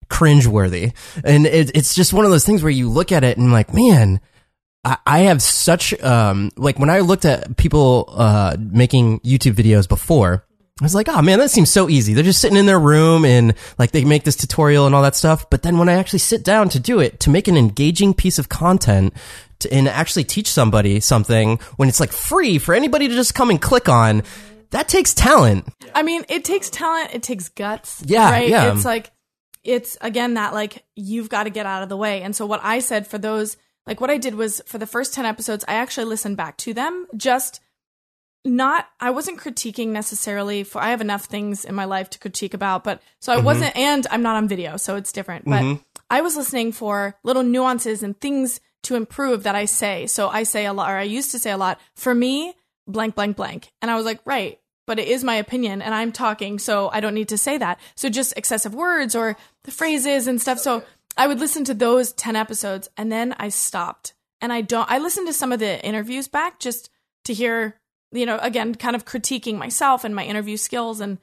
[0.09, 0.95] cringeworthy.
[1.25, 3.75] And it, it's just one of those things where you look at it and like,
[3.75, 4.21] man,
[4.85, 9.89] I, I have such, um, like when I looked at people, uh, making YouTube videos
[9.89, 10.46] before,
[10.81, 12.13] I was like, oh man, that seems so easy.
[12.13, 15.17] They're just sitting in their room and like they make this tutorial and all that
[15.17, 15.49] stuff.
[15.49, 18.39] But then when I actually sit down to do it, to make an engaging piece
[18.39, 19.15] of content
[19.61, 23.49] to, and actually teach somebody something when it's like free for anybody to just come
[23.49, 24.23] and click on,
[24.71, 25.67] that takes talent.
[25.95, 28.03] I mean, it takes talent, it takes guts.
[28.05, 28.51] Yeah, Right?
[28.51, 28.75] yeah.
[28.75, 29.11] It's like,
[29.65, 32.21] it's again that like, you've got to get out of the way.
[32.21, 35.15] And so, what I said for those, like, what I did was for the first
[35.15, 37.61] 10 episodes, I actually listened back to them just
[38.47, 42.55] not I wasn't critiquing necessarily for I have enough things in my life to critique
[42.55, 43.45] about, but so I mm-hmm.
[43.45, 45.45] wasn't and I'm not on video, so it's different.
[45.45, 45.83] But mm-hmm.
[46.09, 50.07] I was listening for little nuances and things to improve that I say.
[50.07, 52.55] So I say a lot or I used to say a lot, for me,
[52.87, 53.73] blank, blank, blank.
[53.83, 57.01] And I was like, right, but it is my opinion and I'm talking, so I
[57.01, 57.81] don't need to say that.
[57.97, 60.59] So just excessive words or the phrases and stuff.
[60.61, 60.85] So
[61.17, 64.15] I would listen to those 10 episodes and then I stopped.
[64.41, 66.91] And I don't I listened to some of the interviews back just
[67.25, 67.81] to hear
[68.13, 71.01] you know, again, kind of critiquing myself and my interview skills.
[71.01, 71.19] And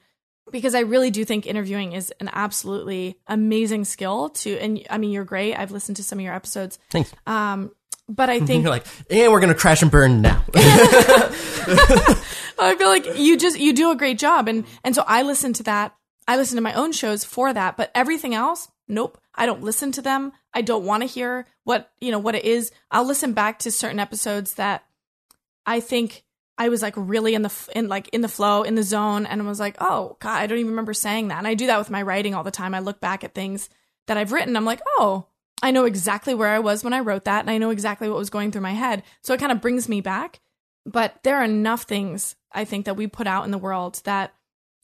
[0.50, 5.10] because I really do think interviewing is an absolutely amazing skill to, and I mean,
[5.10, 5.54] you're great.
[5.54, 6.78] I've listened to some of your episodes.
[6.90, 7.12] Thanks.
[7.26, 7.72] Um,
[8.08, 10.44] but I think You're like, and we're gonna crash and burn now.
[12.56, 15.52] I feel like you just you do a great job, and and so I listen
[15.54, 15.94] to that.
[16.26, 19.18] I listen to my own shows for that, but everything else, nope.
[19.34, 20.32] I don't listen to them.
[20.52, 22.70] I don't want to hear what you know what it is.
[22.90, 24.84] I'll listen back to certain episodes that
[25.66, 26.23] I think
[26.56, 29.46] I was like really in the in like in the flow in the zone, and
[29.46, 31.38] was like, oh god, I don't even remember saying that.
[31.38, 32.74] And I do that with my writing all the time.
[32.74, 33.68] I look back at things
[34.06, 34.56] that I've written.
[34.56, 35.26] I'm like, oh,
[35.62, 38.18] I know exactly where I was when I wrote that, and I know exactly what
[38.18, 39.02] was going through my head.
[39.22, 40.40] So it kind of brings me back.
[40.86, 44.34] But there are enough things I think that we put out in the world that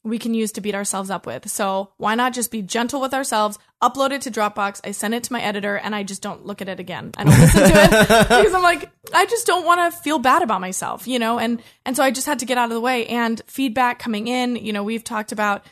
[0.03, 1.49] we can use to beat ourselves up with.
[1.49, 5.23] So why not just be gentle with ourselves, upload it to Dropbox, I send it
[5.23, 7.11] to my editor, and I just don't look at it again.
[7.17, 7.89] I don't listen to it
[8.29, 11.39] because I'm like, I just don't want to feel bad about myself, you know?
[11.39, 13.07] And and so I just had to get out of the way.
[13.07, 15.65] And feedback coming in, you know, we've talked about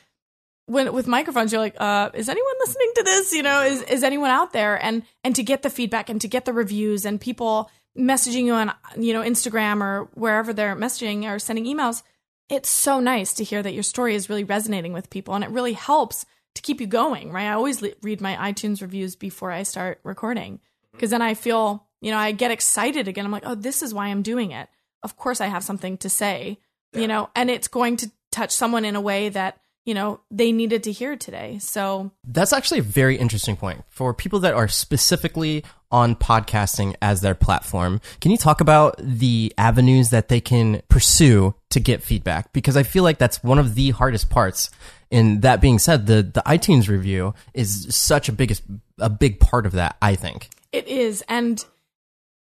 [0.65, 3.33] when with microphones, you're like, uh, is anyone listening to this?
[3.33, 4.83] You know, is is anyone out there?
[4.83, 8.53] And and to get the feedback and to get the reviews and people messaging you
[8.53, 12.03] on you know Instagram or wherever they're messaging or sending emails,
[12.49, 15.49] it's so nice to hear that your story is really resonating with people, and it
[15.49, 17.31] really helps to keep you going.
[17.31, 17.47] Right?
[17.47, 20.59] I always le- read my iTunes reviews before I start recording
[20.91, 23.25] because then I feel you know I get excited again.
[23.25, 24.69] I'm like, oh, this is why I'm doing it.
[25.03, 26.59] Of course, I have something to say,
[26.93, 30.51] you know, and it's going to touch someone in a way that you know they
[30.51, 31.57] needed to hear today.
[31.59, 37.21] So That's actually a very interesting point for people that are specifically on podcasting as
[37.21, 37.99] their platform.
[38.21, 42.53] Can you talk about the avenues that they can pursue to get feedback?
[42.53, 44.69] Because I feel like that's one of the hardest parts.
[45.11, 48.63] And that being said, the the iTunes review is such a biggest
[48.99, 49.97] a big part of that.
[50.01, 50.49] I think.
[50.71, 51.63] It is, and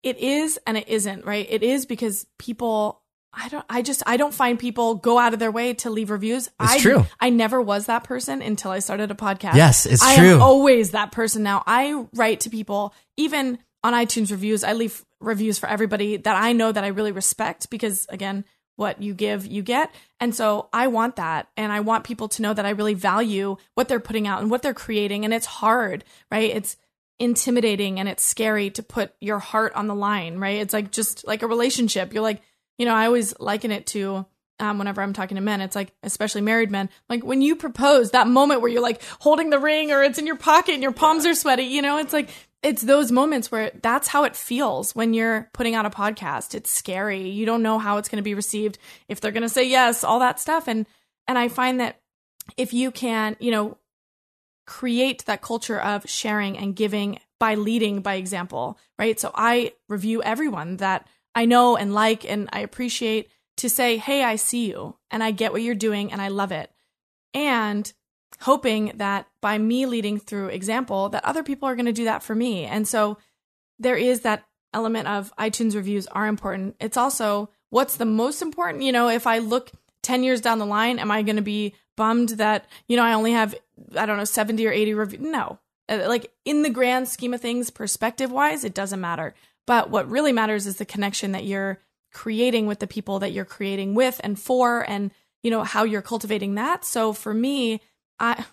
[0.03, 1.47] it is, and it isn't, right?
[1.49, 3.01] It is because people.
[3.37, 3.65] I don't.
[3.69, 4.03] I just.
[4.07, 6.47] I don't find people go out of their way to leave reviews.
[6.47, 7.07] It's I, true.
[7.21, 9.57] I never was that person until I started a podcast.
[9.57, 10.35] Yes, it's I true.
[10.37, 11.65] am always that person now.
[11.67, 14.63] I write to people, even on iTunes reviews.
[14.63, 18.45] I leave reviews for everybody that I know that I really respect because, again,
[18.77, 19.95] what you give, you get.
[20.21, 21.49] And so I want that.
[21.57, 24.51] And I want people to know that I really value what they're putting out and
[24.51, 25.25] what they're creating.
[25.25, 26.51] And it's hard, right?
[26.51, 26.77] It's
[27.19, 30.61] intimidating and it's scary to put your heart on the line, right?
[30.61, 32.13] It's like just like a relationship.
[32.13, 32.43] You're like,
[32.79, 34.27] you know, I always liken it to
[34.61, 38.13] um, whenever I'm talking to men, it's like, especially married men, like when you propose,
[38.13, 40.93] that moment where you're like holding the ring or it's in your pocket and your
[40.93, 42.31] palms are sweaty, you know, it's like,
[42.65, 46.55] it's those moments where that's how it feels when you're putting out a podcast.
[46.55, 47.29] It's scary.
[47.29, 50.03] You don't know how it's going to be received, if they're going to say yes,
[50.03, 50.67] all that stuff.
[50.67, 50.87] And,
[51.29, 52.01] and I find that
[52.57, 53.77] if you can, you know,
[54.67, 59.21] create that culture of sharing and giving by leading by example, right?
[59.21, 64.25] So I review everyone that I know and like and I appreciate to say, hey,
[64.25, 66.71] I see you and I get what you're doing and I love it.
[67.35, 67.93] And
[68.41, 72.23] hoping that by me leading through example, that other people are going to do that
[72.23, 72.65] for me.
[72.65, 73.19] And so
[73.79, 76.77] there is that element of iTunes reviews are important.
[76.81, 78.83] It's also what's the most important.
[78.83, 79.71] You know, if I look
[80.03, 83.15] 10 years down the line, am I going to be bummed that, you know, I
[83.15, 83.55] only have,
[83.97, 85.23] I don't know, 70 or 80 reviews?
[85.23, 85.59] No.
[85.89, 89.35] Uh, like in the grand scheme of things, perspective wise, it doesn't matter.
[89.67, 91.81] But what really matters is the connection that you're
[92.13, 95.11] creating with the people that you're creating with and for, and,
[95.43, 96.85] you know, how you're cultivating that.
[96.85, 97.81] So for me,
[98.19, 98.45] I,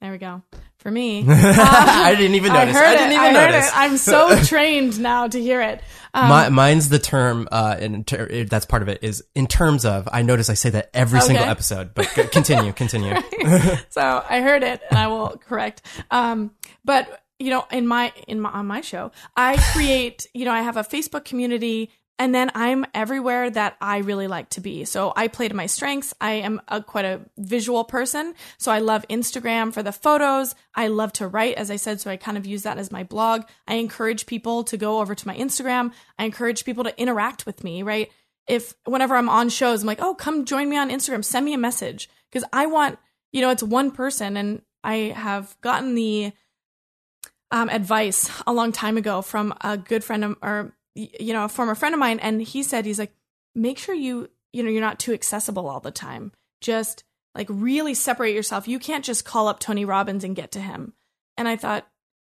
[0.00, 0.42] there we go.
[0.78, 2.74] For me, uh, I didn't even notice.
[2.74, 3.16] I, I didn't it.
[3.16, 3.66] even I notice.
[3.68, 3.76] It.
[3.76, 5.82] I'm so trained now to hear it.
[6.14, 9.84] Um, My, mine's the term, uh, in ter- that's part of it is in terms
[9.84, 10.08] of.
[10.10, 11.26] I notice I say that every okay.
[11.26, 13.14] single episode, but continue, continue.
[13.90, 15.82] so I heard it, and I will correct.
[16.10, 16.52] Um,
[16.82, 20.26] but you know, in my in my on my show, I create.
[20.32, 24.50] You know, I have a Facebook community and then I'm everywhere that I really like
[24.50, 24.84] to be.
[24.84, 26.12] So I play to my strengths.
[26.20, 28.34] I am a, quite a visual person.
[28.58, 30.54] So I love Instagram for the photos.
[30.74, 31.98] I love to write, as I said.
[31.98, 33.44] So I kind of use that as my blog.
[33.66, 35.94] I encourage people to go over to my Instagram.
[36.18, 38.12] I encourage people to interact with me, right?
[38.46, 41.24] If whenever I'm on shows, I'm like, oh, come join me on Instagram.
[41.24, 42.10] Send me a message.
[42.30, 42.98] Because I want,
[43.32, 44.36] you know, it's one person.
[44.36, 46.32] And I have gotten the
[47.50, 51.48] um, advice a long time ago from a good friend of, or you know, a
[51.48, 53.14] former friend of mine, and he said, he's like,
[53.54, 56.32] make sure you, you know, you're not too accessible all the time.
[56.60, 58.68] Just like really separate yourself.
[58.68, 60.92] You can't just call up Tony Robbins and get to him.
[61.36, 61.86] And I thought,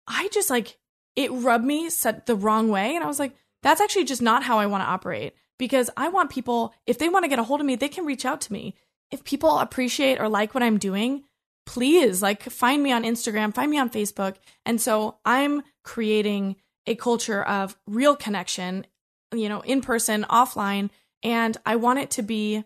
[0.08, 0.78] I just like,
[1.16, 2.96] it rubbed me set the wrong way.
[2.96, 6.10] And I was like, that's actually just not how I want to operate because I
[6.10, 8.42] want people, if they want to get a hold of me, they can reach out
[8.42, 8.76] to me.
[9.12, 11.24] If people appreciate or like what I'm doing,
[11.66, 14.36] please like find me on Instagram, find me on Facebook.
[14.66, 16.56] And so I'm creating
[16.88, 18.86] a culture of real connection,
[19.34, 20.90] you know, in person, offline,
[21.24, 22.64] and I want it to be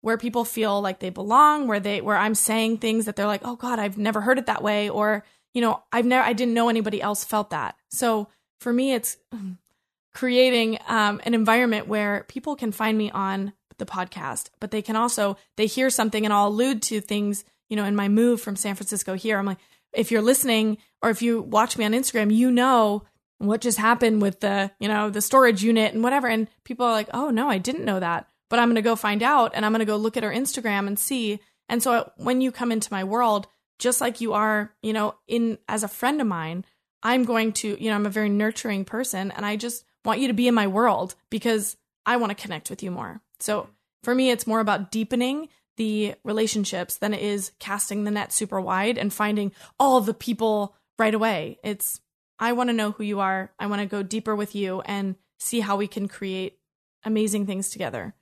[0.00, 3.42] where people feel like they belong, where they where I'm saying things that they're like,
[3.44, 6.54] "Oh god, I've never heard it that way," or, you know, I've never I didn't
[6.54, 7.76] know anybody else felt that.
[7.90, 8.28] So,
[8.60, 9.16] for me it's
[10.14, 14.96] creating um, an environment where people can find me on the podcast, but they can
[14.96, 18.56] also they hear something and I'll allude to things, you know, in my move from
[18.56, 19.38] San Francisco here.
[19.38, 19.58] I'm like,
[19.92, 23.04] if you're listening or if you watch me on Instagram, you know
[23.46, 26.28] what just happened with the, you know, the storage unit and whatever.
[26.28, 28.28] And people are like, oh no, I didn't know that.
[28.48, 30.30] But I'm going to go find out and I'm going to go look at her
[30.30, 31.40] Instagram and see.
[31.68, 33.46] And so when you come into my world,
[33.78, 36.64] just like you are, you know, in as a friend of mine,
[37.02, 40.28] I'm going to, you know, I'm a very nurturing person and I just want you
[40.28, 41.76] to be in my world because
[42.06, 43.20] I want to connect with you more.
[43.40, 43.68] So
[44.04, 48.60] for me, it's more about deepening the relationships than it is casting the net super
[48.60, 51.58] wide and finding all the people right away.
[51.64, 52.00] It's
[52.42, 53.52] I want to know who you are.
[53.56, 56.58] I want to go deeper with you and see how we can create
[57.04, 58.14] amazing things together.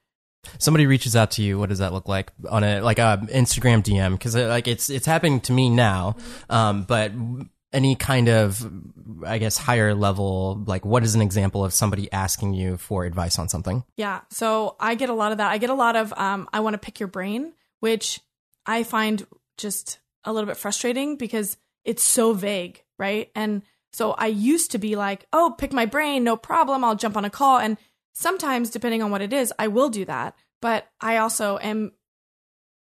[0.59, 1.59] Somebody reaches out to you.
[1.59, 4.13] What does that look like on a like a Instagram DM?
[4.13, 6.17] Because uh, like it's it's happening to me now.
[6.51, 7.13] Um, but
[7.73, 8.71] any kind of
[9.25, 13.39] I guess higher level, like what is an example of somebody asking you for advice
[13.39, 13.85] on something?
[13.97, 14.21] Yeah.
[14.29, 15.51] So I get a lot of that.
[15.51, 18.21] I get a lot of um, I want to pick your brain, which
[18.67, 21.57] I find just a little bit frustrating because
[21.87, 23.31] it's so vague, right?
[23.35, 26.85] And so I used to be like, oh, pick my brain, no problem.
[26.85, 27.59] I'll jump on a call.
[27.59, 27.77] And
[28.13, 30.35] sometimes, depending on what it is, I will do that.
[30.63, 31.93] But I also am,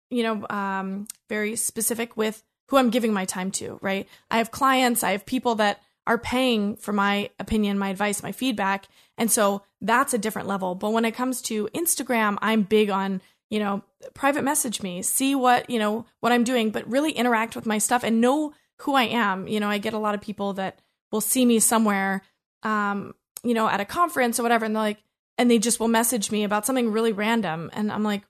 [0.09, 4.07] you know, um, very specific with who I'm giving my time to, right?
[4.29, 8.31] I have clients, I have people that are paying for my opinion, my advice, my
[8.31, 8.87] feedback.
[9.17, 10.75] And so that's a different level.
[10.75, 15.35] But when it comes to Instagram, I'm big on, you know, private message me, see
[15.35, 18.95] what, you know, what I'm doing, but really interact with my stuff and know who
[18.95, 19.47] I am.
[19.47, 20.79] You know, I get a lot of people that
[21.11, 22.21] will see me somewhere,
[22.63, 25.03] um, you know, at a conference or whatever, and they're like,
[25.37, 28.23] and they just will message me about something really random, and I'm like,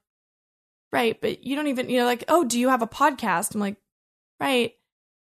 [0.91, 3.55] right, but you don't even, you know, like, oh, do you have a podcast?
[3.55, 3.77] I'm like,
[4.39, 4.73] right.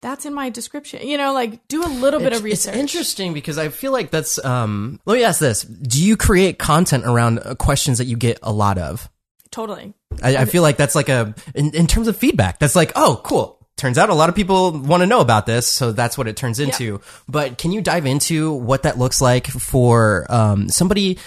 [0.02, 1.08] That's in my description.
[1.08, 2.74] You know, like do a little bit of research.
[2.74, 4.44] It's interesting because I feel like that's.
[4.44, 8.40] um Let me ask this: Do you create content around uh, questions that you get
[8.42, 9.08] a lot of?
[9.52, 9.94] Totally.
[10.24, 12.58] I, I feel like that's like a in, in terms of feedback.
[12.58, 15.66] That's like, oh, cool turns out a lot of people want to know about this,
[15.66, 16.84] so that's what it turns into.
[16.84, 16.98] Yeah.
[17.28, 21.18] But can you dive into what that looks like for um, somebody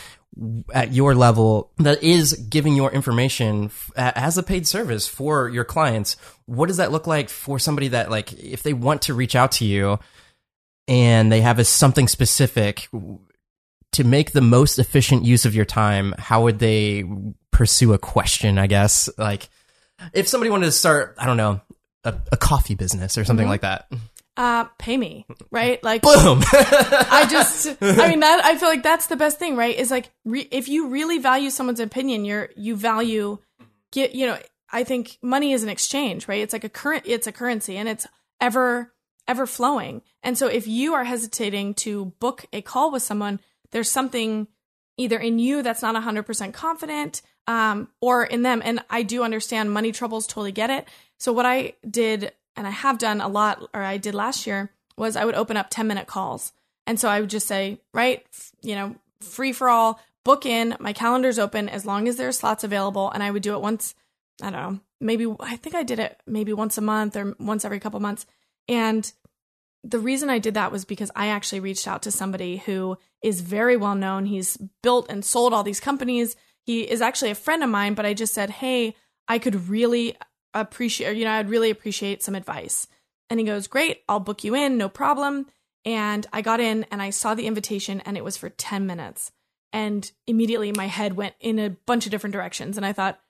[0.72, 6.16] at your level that is giving your information as a paid service for your clients?
[6.46, 9.52] What does that look like for somebody that like if they want to reach out
[9.52, 9.98] to you
[10.86, 12.88] and they have a something specific
[13.92, 16.14] to make the most efficient use of your time?
[16.18, 17.04] How would they
[17.50, 18.58] pursue a question?
[18.58, 19.48] I guess like
[20.12, 21.60] if somebody wanted to start, I don't know,
[22.04, 23.50] a, a coffee business or something mm-hmm.
[23.50, 23.90] like that?
[24.36, 25.82] Uh, pay me, right?
[25.84, 26.42] Like, boom.
[26.52, 29.76] I just, I mean, that, I feel like that's the best thing, right?
[29.76, 33.38] Is like, re- if you really value someone's opinion, you're, you value,
[33.92, 34.38] get, you know,
[34.70, 36.42] I think money is an exchange, right?
[36.42, 38.06] It's like a current, it's a currency and it's
[38.40, 38.92] ever
[39.26, 40.02] ever flowing.
[40.22, 44.48] And so if you are hesitating to book a call with someone, there's something
[44.96, 48.62] either in you that's not 100% confident um, or in them.
[48.64, 50.88] And I do understand money troubles, totally get it.
[51.18, 54.70] So what I did, and I have done a lot, or I did last year,
[54.96, 56.52] was I would open up 10 minute calls.
[56.86, 58.24] And so I would just say, right,
[58.62, 62.64] you know, free for all, book in, my calendar's open as long as there's slots
[62.64, 63.10] available.
[63.10, 63.94] And I would do it once,
[64.42, 67.64] I don't know, maybe I think I did it maybe once a month or once
[67.64, 68.26] every couple months.
[68.68, 69.10] And
[69.82, 73.42] the reason I did that was because I actually reached out to somebody who is
[73.42, 74.24] very well known.
[74.24, 76.36] He's built and sold all these companies.
[76.64, 78.96] He is actually a friend of mine, but I just said, Hey,
[79.28, 80.16] I could really
[80.52, 82.86] appreciate, you know, I'd really appreciate some advice.
[83.30, 85.46] And he goes, Great, I'll book you in, no problem.
[85.84, 89.32] And I got in and I saw the invitation and it was for 10 minutes.
[89.72, 92.76] And immediately my head went in a bunch of different directions.
[92.76, 93.20] And I thought,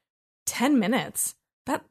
[0.46, 1.34] 10 minutes?
[1.66, 1.84] That,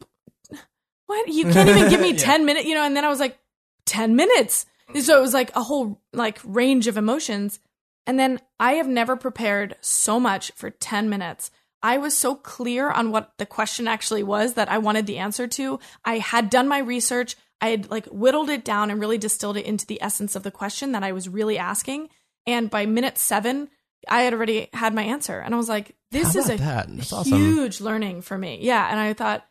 [1.08, 1.28] what?
[1.28, 2.18] You can't even give me yeah.
[2.18, 2.84] 10 minutes, you know?
[2.84, 3.38] And then I was like,
[3.86, 4.66] 10 minutes.
[5.02, 7.60] So it was like a whole like range of emotions.
[8.06, 11.52] And then I have never prepared so much for 10 minutes.
[11.82, 15.48] I was so clear on what the question actually was that I wanted the answer
[15.48, 15.80] to.
[16.06, 17.36] I had done my research.
[17.60, 20.52] I had like whittled it down and really distilled it into the essence of the
[20.52, 22.10] question that I was really asking.
[22.46, 23.70] And by minute seven,
[24.08, 25.40] I had already had my answer.
[25.40, 27.86] And I was like, this is a huge awesome.
[27.86, 28.60] learning for me.
[28.62, 28.88] Yeah.
[28.90, 29.46] And I thought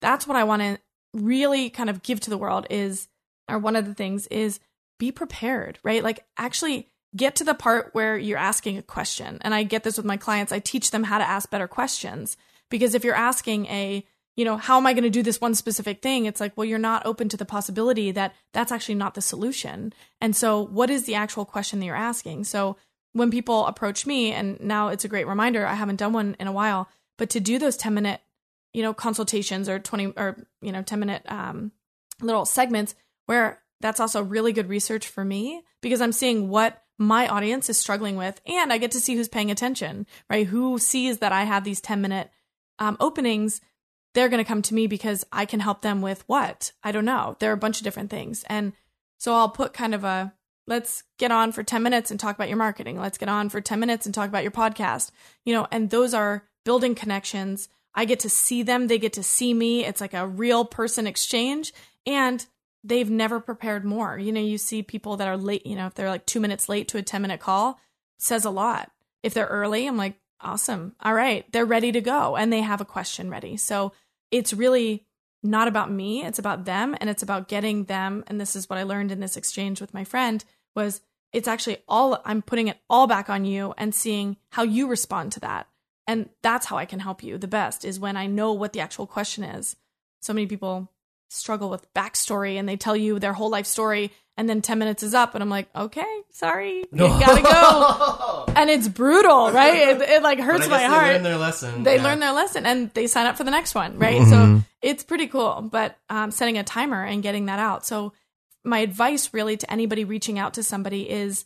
[0.00, 0.78] that's what I want to
[1.14, 3.08] really kind of give to the world is
[3.48, 4.60] or one of the things is
[4.98, 6.04] be prepared, right?
[6.04, 9.38] Like actually get to the part where you're asking a question.
[9.42, 10.52] And I get this with my clients.
[10.52, 12.36] I teach them how to ask better questions
[12.70, 14.04] because if you're asking a,
[14.36, 16.24] you know, how am I going to do this one specific thing?
[16.24, 19.92] It's like, well, you're not open to the possibility that that's actually not the solution.
[20.20, 22.44] And so, what is the actual question that you're asking?
[22.44, 22.76] So,
[23.12, 26.46] when people approach me, and now it's a great reminder, I haven't done one in
[26.46, 26.88] a while,
[27.18, 28.20] but to do those 10 minute,
[28.72, 31.72] you know, consultations or 20 or, you know, 10 minute um,
[32.22, 32.94] little segments,
[33.26, 37.78] where that's also really good research for me because I'm seeing what my audience is
[37.78, 40.46] struggling with and I get to see who's paying attention, right?
[40.46, 42.30] Who sees that I have these 10 minute
[42.80, 43.60] um, openings.
[44.14, 46.72] They're going to come to me because I can help them with what?
[46.82, 47.36] I don't know.
[47.38, 48.44] There are a bunch of different things.
[48.48, 48.72] And
[49.18, 50.34] so I'll put kind of a
[50.66, 52.98] let's get on for 10 minutes and talk about your marketing.
[52.98, 55.10] Let's get on for 10 minutes and talk about your podcast.
[55.44, 57.68] You know, and those are building connections.
[57.94, 59.84] I get to see them, they get to see me.
[59.84, 61.72] It's like a real person exchange.
[62.06, 62.44] And
[62.82, 64.18] they've never prepared more.
[64.18, 66.68] You know, you see people that are late, you know, if they're like two minutes
[66.68, 67.78] late to a 10 minute call,
[68.18, 68.90] says a lot.
[69.22, 70.94] If they're early, I'm like, awesome.
[71.02, 71.50] All right.
[71.52, 73.56] They're ready to go and they have a question ready.
[73.56, 73.92] So
[74.30, 75.06] it's really
[75.42, 76.24] not about me.
[76.24, 78.24] It's about them and it's about getting them.
[78.26, 81.00] And this is what I learned in this exchange with my friend was
[81.32, 85.32] it's actually all, I'm putting it all back on you and seeing how you respond
[85.32, 85.68] to that.
[86.06, 88.80] And that's how I can help you the best is when I know what the
[88.80, 89.76] actual question is.
[90.20, 90.90] So many people
[91.30, 95.02] struggle with backstory and they tell you their whole life story and then 10 minutes
[95.02, 98.52] is up and i'm like okay sorry you gotta go.
[98.56, 99.88] And it's brutal right?
[99.90, 101.06] It, it like hurts my heart.
[101.06, 102.02] they learn their lesson they yeah.
[102.02, 104.20] learn their lesson and they sign up for the next one right?
[104.20, 104.58] Mm-hmm.
[104.58, 107.86] so it's pretty cool but um, setting a timer and getting that out.
[107.86, 108.12] So
[108.64, 111.44] my advice really to anybody reaching out to somebody is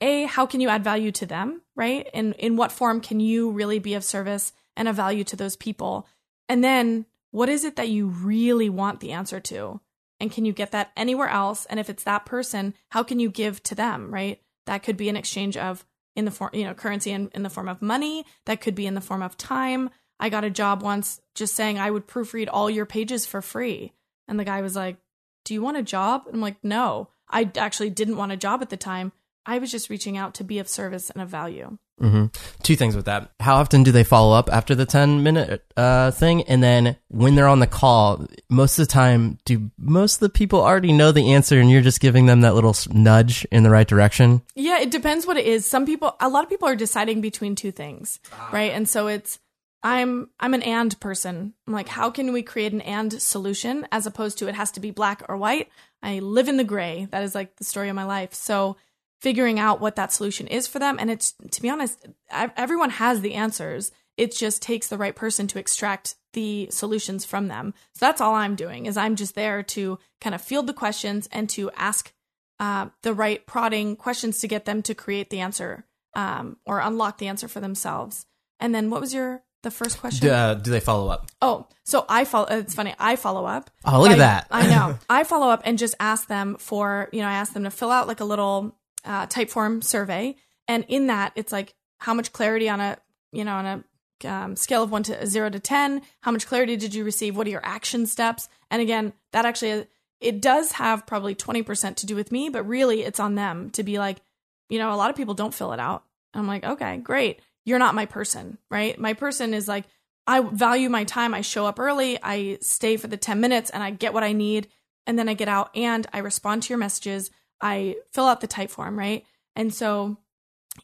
[0.00, 2.08] a how can you add value to them right?
[2.12, 5.56] And in what form can you really be of service and of value to those
[5.56, 6.06] people?
[6.48, 9.80] And then what is it that you really want the answer to?
[10.20, 11.66] And can you get that anywhere else?
[11.66, 14.40] And if it's that person, how can you give to them, right?
[14.66, 17.50] That could be an exchange of in the form, you know, currency in, in the
[17.50, 18.24] form of money.
[18.44, 19.90] That could be in the form of time.
[20.20, 23.92] I got a job once just saying I would proofread all your pages for free.
[24.28, 24.98] And the guy was like,
[25.44, 26.26] Do you want a job?
[26.32, 29.10] I'm like, No, I actually didn't want a job at the time.
[29.46, 31.78] I was just reaching out to be of service and of value.
[32.00, 32.26] Mm-hmm.
[32.62, 33.30] Two things with that.
[33.40, 36.42] How often do they follow up after the 10 minute uh, thing?
[36.42, 40.28] And then when they're on the call, most of the time, do most of the
[40.28, 43.70] people already know the answer and you're just giving them that little nudge in the
[43.70, 44.42] right direction?
[44.54, 45.66] Yeah, it depends what it is.
[45.66, 48.50] Some people, a lot of people are deciding between two things, ah.
[48.52, 48.72] right?
[48.72, 49.38] And so it's,
[49.84, 51.52] I'm I'm an and person.
[51.66, 54.80] I'm like, how can we create an and solution as opposed to it has to
[54.80, 55.68] be black or white?
[56.02, 57.06] I live in the gray.
[57.10, 58.32] That is like the story of my life.
[58.32, 58.78] So
[59.24, 60.98] figuring out what that solution is for them.
[61.00, 63.90] And it's, to be honest, everyone has the answers.
[64.18, 67.72] It just takes the right person to extract the solutions from them.
[67.94, 71.26] So that's all I'm doing is I'm just there to kind of field the questions
[71.32, 72.12] and to ask
[72.60, 77.16] uh, the right prodding questions to get them to create the answer um, or unlock
[77.16, 78.26] the answer for themselves.
[78.60, 80.28] And then what was your the first question?
[80.28, 81.30] Do, uh, do they follow up?
[81.40, 82.48] Oh, so I follow.
[82.50, 82.94] It's funny.
[82.98, 83.70] I follow up.
[83.86, 84.46] Oh, look at that!
[84.50, 84.98] I know.
[85.08, 87.90] I follow up and just ask them for you know I ask them to fill
[87.90, 90.36] out like a little uh, Typeform survey,
[90.68, 92.98] and in that it's like how much clarity on a
[93.32, 93.84] you know on a
[94.28, 97.36] um, scale of one to zero to ten, how much clarity did you receive?
[97.36, 98.48] What are your action steps?
[98.70, 99.86] And again, that actually
[100.24, 103.82] it does have probably 20% to do with me, but really it's on them to
[103.82, 104.22] be like,
[104.70, 106.04] you know, a lot of people don't fill it out.
[106.32, 107.40] I'm like, okay, great.
[107.66, 108.98] You're not my person, right?
[108.98, 109.84] My person is like,
[110.26, 111.34] I value my time.
[111.34, 114.32] I show up early, I stay for the 10 minutes, and I get what I
[114.32, 114.68] need.
[115.06, 117.30] And then I get out and I respond to your messages.
[117.60, 119.24] I fill out the Typeform, right?
[119.56, 120.18] And so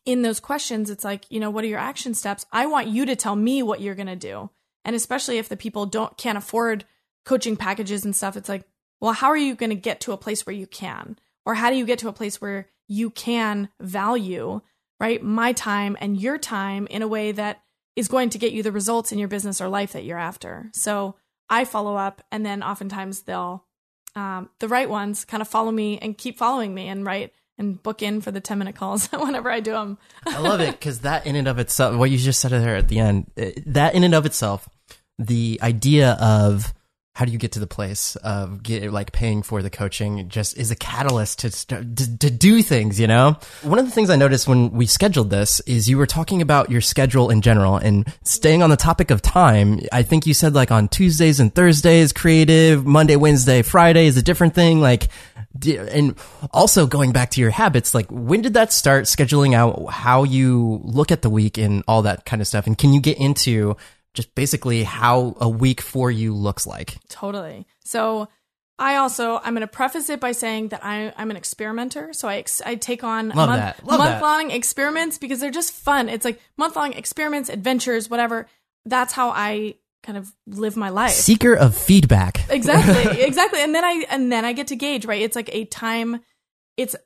[0.04, 2.46] in those questions, it's like, you know, what are your action steps?
[2.52, 4.50] I want you to tell me what you're going to do.
[4.84, 6.84] And especially if the people don't can't afford
[7.24, 8.64] coaching packages and stuff, it's like,
[9.00, 11.18] well, how are you going to get to a place where you can?
[11.44, 14.60] Or how do you get to a place where you can value,
[14.98, 17.62] right, my time and your time in a way that
[17.96, 20.70] is going to get you the results in your business or life that you're after.
[20.72, 21.16] So
[21.48, 23.64] I follow up, and then oftentimes they'll,
[24.16, 27.82] um, the right ones kind of follow me and keep following me and write and
[27.82, 29.98] book in for the 10 minute calls whenever I do them.
[30.26, 32.88] I love it because that in and of itself, what you just said there at
[32.88, 34.68] the end, eh, that in and of itself,
[35.18, 36.72] the idea of
[37.20, 40.26] how do you get to the place of get, like paying for the coaching?
[40.30, 43.36] Just is a catalyst to, to, to do things you know?
[43.60, 46.70] One of the things i noticed when we scheduled this is you were talking about
[46.70, 49.80] your schedule in general and staying on the topic of time.
[49.92, 54.22] I think you said like on tuesdays and thursdays creative monday wednesday friday is a
[54.22, 55.08] different thing like
[55.66, 56.16] and
[56.52, 60.80] also going back to your habits like when did that start scheduling out how you
[60.84, 62.66] look at the week and all that kind of stuff?
[62.66, 63.76] And can you get into
[64.14, 66.98] just basically how a week for you looks like.
[67.08, 67.66] Totally.
[67.84, 68.28] So
[68.78, 72.28] I also I'm going to preface it by saying that I I'm an experimenter, so
[72.28, 76.08] I ex- I take on month, month long experiments because they're just fun.
[76.08, 78.46] It's like month long experiments, adventures, whatever.
[78.86, 81.12] That's how I kind of live my life.
[81.12, 82.48] Seeker of feedback.
[82.48, 83.20] Exactly.
[83.26, 83.62] exactly.
[83.62, 85.20] And then I and then I get to gauge, right?
[85.20, 86.20] It's like a time
[86.76, 86.96] it's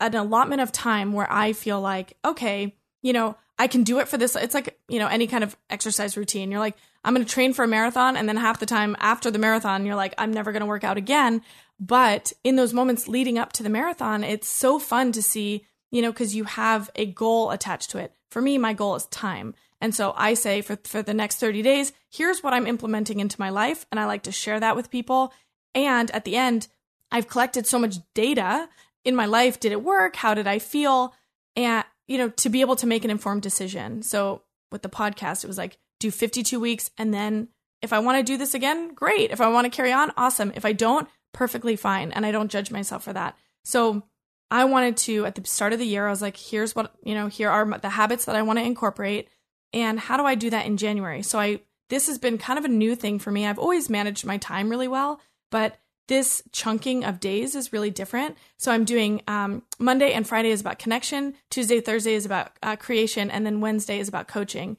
[0.00, 4.08] an allotment of time where I feel like, okay, you know, I can do it
[4.08, 4.34] for this.
[4.34, 6.50] It's like, you know, any kind of exercise routine.
[6.50, 8.16] You're like, I'm going to train for a marathon.
[8.16, 10.84] And then half the time after the marathon, you're like, I'm never going to work
[10.84, 11.42] out again.
[11.78, 16.02] But in those moments leading up to the marathon, it's so fun to see, you
[16.02, 18.12] know, because you have a goal attached to it.
[18.30, 19.54] For me, my goal is time.
[19.80, 23.40] And so I say for, for the next 30 days, here's what I'm implementing into
[23.40, 23.86] my life.
[23.90, 25.32] And I like to share that with people.
[25.74, 26.68] And at the end,
[27.12, 28.68] I've collected so much data
[29.04, 29.60] in my life.
[29.60, 30.16] Did it work?
[30.16, 31.14] How did I feel?
[31.54, 34.02] And you know, to be able to make an informed decision.
[34.02, 37.48] So with the podcast, it was like do 52 weeks and then
[37.84, 39.30] if I want to do this again, great.
[39.30, 40.52] If I want to carry on, awesome.
[40.56, 42.12] If I don't, perfectly fine.
[42.12, 43.36] And I don't judge myself for that.
[43.62, 44.02] So
[44.50, 47.14] I wanted to, at the start of the year, I was like, here's what, you
[47.14, 49.28] know, here are the habits that I want to incorporate.
[49.74, 51.22] And how do I do that in January?
[51.22, 53.46] So I, this has been kind of a new thing for me.
[53.46, 55.76] I've always managed my time really well, but
[56.08, 58.36] this chunking of days is really different.
[58.58, 62.76] So I'm doing um, Monday and Friday is about connection, Tuesday, Thursday is about uh,
[62.76, 64.76] creation, and then Wednesday is about coaching.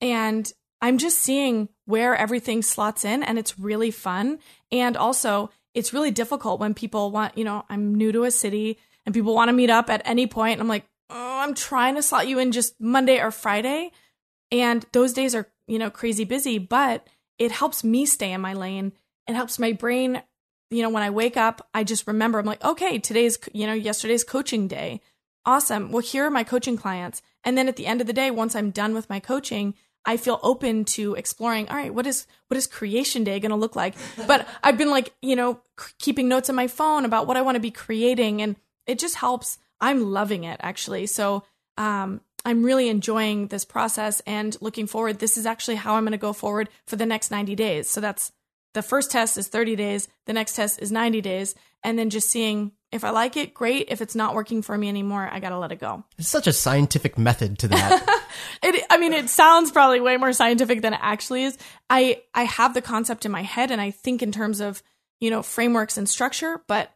[0.00, 0.50] And
[0.80, 4.38] I'm just seeing where everything slots in, and it's really fun.
[4.70, 8.78] And also, it's really difficult when people want, you know, I'm new to a city
[9.04, 10.54] and people want to meet up at any point.
[10.54, 13.92] And I'm like, oh, I'm trying to slot you in just Monday or Friday.
[14.50, 17.06] And those days are, you know, crazy busy, but
[17.38, 18.92] it helps me stay in my lane.
[19.28, 20.22] It helps my brain
[20.70, 23.72] you know, when I wake up, I just remember, I'm like, okay, today's, you know,
[23.72, 25.00] yesterday's coaching day.
[25.44, 25.92] Awesome.
[25.92, 27.22] Well, here are my coaching clients.
[27.44, 30.16] And then at the end of the day, once I'm done with my coaching, I
[30.16, 31.68] feel open to exploring.
[31.68, 33.94] All right, what is what is creation day going to look like?
[34.26, 37.42] But I've been like, you know, c- keeping notes on my phone about what I
[37.42, 38.56] want to be creating, and
[38.86, 39.58] it just helps.
[39.80, 41.06] I'm loving it actually.
[41.06, 41.42] So
[41.76, 45.18] um, I'm really enjoying this process and looking forward.
[45.18, 47.90] This is actually how I'm going to go forward for the next 90 days.
[47.90, 48.32] So that's
[48.76, 52.28] the first test is 30 days, the next test is 90 days, and then just
[52.28, 53.86] seeing if I like it, great.
[53.88, 56.04] If it's not working for me anymore, I got to let it go.
[56.18, 58.28] It's such a scientific method to that.
[58.62, 61.58] it, I mean, it sounds probably way more scientific than it actually is.
[61.88, 64.82] I, I have the concept in my head and I think in terms of,
[65.20, 66.92] you know, frameworks and structure, but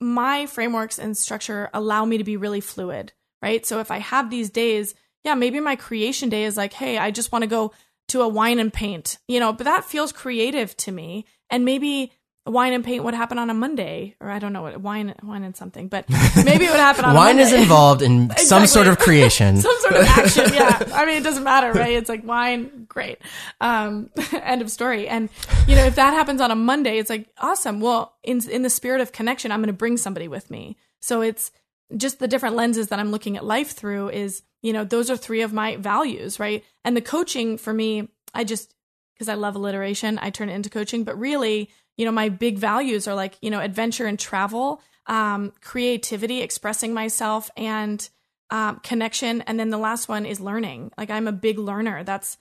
[0.00, 3.12] my frameworks and structure allow me to be really fluid,
[3.42, 3.64] right?
[3.66, 7.10] So if I have these days, yeah, maybe my creation day is like, hey, I
[7.10, 7.72] just want to go
[8.10, 11.24] to a wine and paint, you know, but that feels creative to me.
[11.48, 12.12] And maybe
[12.46, 15.44] wine and paint would happen on a Monday, or I don't know what wine, wine
[15.44, 16.08] and something, but
[16.44, 18.44] maybe it would happen on wine is involved in exactly.
[18.46, 20.52] some sort of creation, some sort of action.
[20.54, 21.92] Yeah, I mean, it doesn't matter, right?
[21.92, 23.18] It's like wine, great.
[23.60, 25.06] Um, end of story.
[25.08, 25.28] And
[25.66, 27.80] you know, if that happens on a Monday, it's like awesome.
[27.80, 30.76] Well, in in the spirit of connection, I'm going to bring somebody with me.
[31.00, 31.52] So it's
[31.96, 35.16] just the different lenses that I'm looking at life through is, you know, those are
[35.16, 36.64] three of my values, right?
[36.84, 38.74] And the coaching for me, I just,
[39.14, 41.04] because I love alliteration, I turn it into coaching.
[41.04, 45.52] But really, you know, my big values are like, you know, adventure and travel, um,
[45.60, 48.08] creativity, expressing myself, and
[48.50, 49.42] um, connection.
[49.42, 50.92] And then the last one is learning.
[50.96, 52.04] Like I'm a big learner.
[52.04, 52.38] That's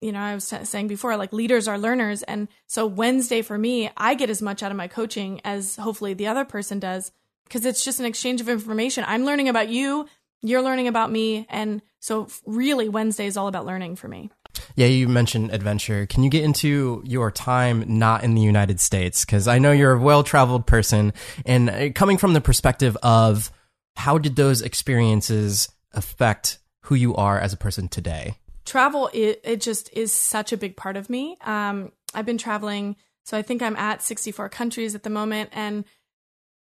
[0.00, 2.22] you know, I was saying before, like leaders are learners.
[2.22, 6.12] And so Wednesday for me, I get as much out of my coaching as hopefully
[6.14, 7.12] the other person does
[7.44, 9.04] because it's just an exchange of information.
[9.06, 10.06] I'm learning about you,
[10.42, 11.46] you're learning about me.
[11.48, 14.30] And so really Wednesday is all about learning for me.
[14.74, 16.06] Yeah, you mentioned adventure.
[16.06, 19.24] Can you get into your time not in the United States?
[19.24, 21.12] Because I know you're a well traveled person,
[21.44, 23.50] and uh, coming from the perspective of
[23.96, 28.36] how did those experiences affect who you are as a person today?
[28.64, 31.36] Travel, it, it just is such a big part of me.
[31.44, 35.84] Um, I've been traveling, so I think I'm at 64 countries at the moment, and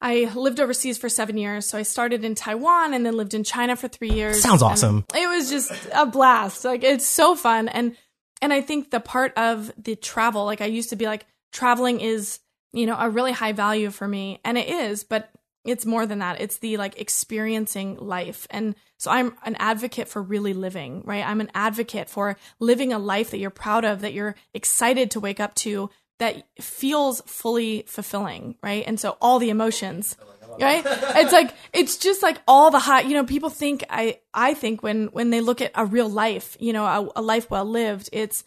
[0.02, 1.68] I lived overseas for seven years.
[1.68, 4.42] So I started in Taiwan and then lived in China for three years.
[4.42, 5.06] Sounds awesome.
[5.14, 6.64] It was just a blast.
[6.64, 7.68] Like it's so fun.
[7.68, 7.96] And
[8.42, 12.00] and I think the part of the travel, like I used to be like, traveling
[12.00, 12.40] is,
[12.72, 14.40] you know, a really high value for me.
[14.46, 15.30] And it is, but
[15.66, 16.40] it's more than that.
[16.40, 18.48] It's the like experiencing life.
[18.50, 21.28] And so I'm an advocate for really living, right?
[21.28, 25.20] I'm an advocate for living a life that you're proud of, that you're excited to
[25.20, 25.90] wake up to,
[26.20, 28.84] that feels fully fulfilling, right?
[28.86, 30.18] And so all the emotions,
[30.60, 30.84] right?
[30.86, 34.84] It's like it's just like all the hot, you know, people think I I think
[34.84, 38.10] when when they look at a real life, you know, a, a life well lived,
[38.12, 38.44] it's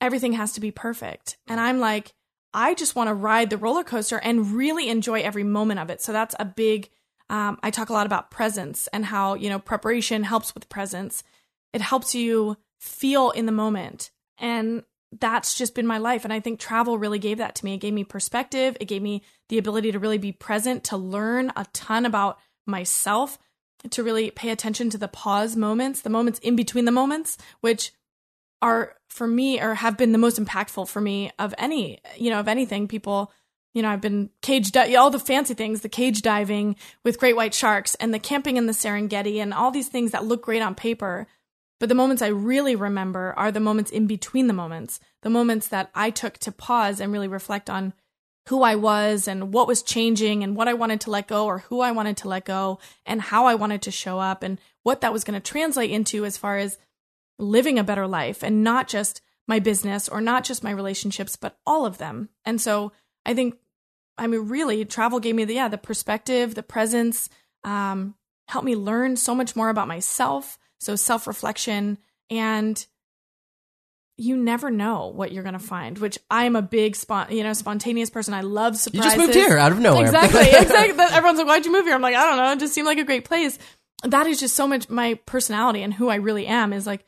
[0.00, 1.36] everything has to be perfect.
[1.46, 2.12] And I'm like
[2.52, 6.00] I just want to ride the roller coaster and really enjoy every moment of it.
[6.00, 6.90] So that's a big
[7.30, 11.24] um, I talk a lot about presence and how, you know, preparation helps with presence.
[11.72, 14.10] It helps you feel in the moment.
[14.38, 14.82] And
[15.20, 16.24] that's just been my life.
[16.24, 17.74] And I think travel really gave that to me.
[17.74, 18.76] It gave me perspective.
[18.80, 23.38] It gave me the ability to really be present, to learn a ton about myself,
[23.90, 27.92] to really pay attention to the pause moments, the moments in between the moments, which
[28.62, 32.40] are for me or have been the most impactful for me of any, you know,
[32.40, 32.88] of anything.
[32.88, 33.30] People,
[33.74, 37.36] you know, I've been cage, di- all the fancy things, the cage diving with great
[37.36, 40.62] white sharks and the camping in the Serengeti and all these things that look great
[40.62, 41.26] on paper
[41.84, 45.68] but the moments I really remember are the moments in between the moments, the moments
[45.68, 47.92] that I took to pause and really reflect on
[48.48, 51.58] who I was and what was changing and what I wanted to let go or
[51.58, 55.02] who I wanted to let go and how I wanted to show up and what
[55.02, 56.78] that was going to translate into as far as
[57.38, 61.58] living a better life and not just my business or not just my relationships, but
[61.66, 62.30] all of them.
[62.46, 62.92] And so
[63.26, 63.58] I think,
[64.16, 67.28] I mean, really, travel gave me the, yeah, the perspective, the presence,
[67.62, 68.14] um,
[68.48, 71.98] helped me learn so much more about myself so self reflection
[72.30, 72.84] and
[74.16, 77.52] you never know what you're going to find, which I'm a big spon- you know,
[77.52, 78.32] spontaneous person.
[78.32, 79.04] I love surprises.
[79.04, 80.04] You just moved here out of nowhere.
[80.04, 80.40] Exactly.
[80.52, 81.04] exactly.
[81.10, 81.94] Everyone's like, why'd you move here?
[81.94, 82.52] I'm like, I don't know.
[82.52, 83.58] It just seemed like a great place.
[84.04, 87.04] That is just so much my personality and who I really am is like,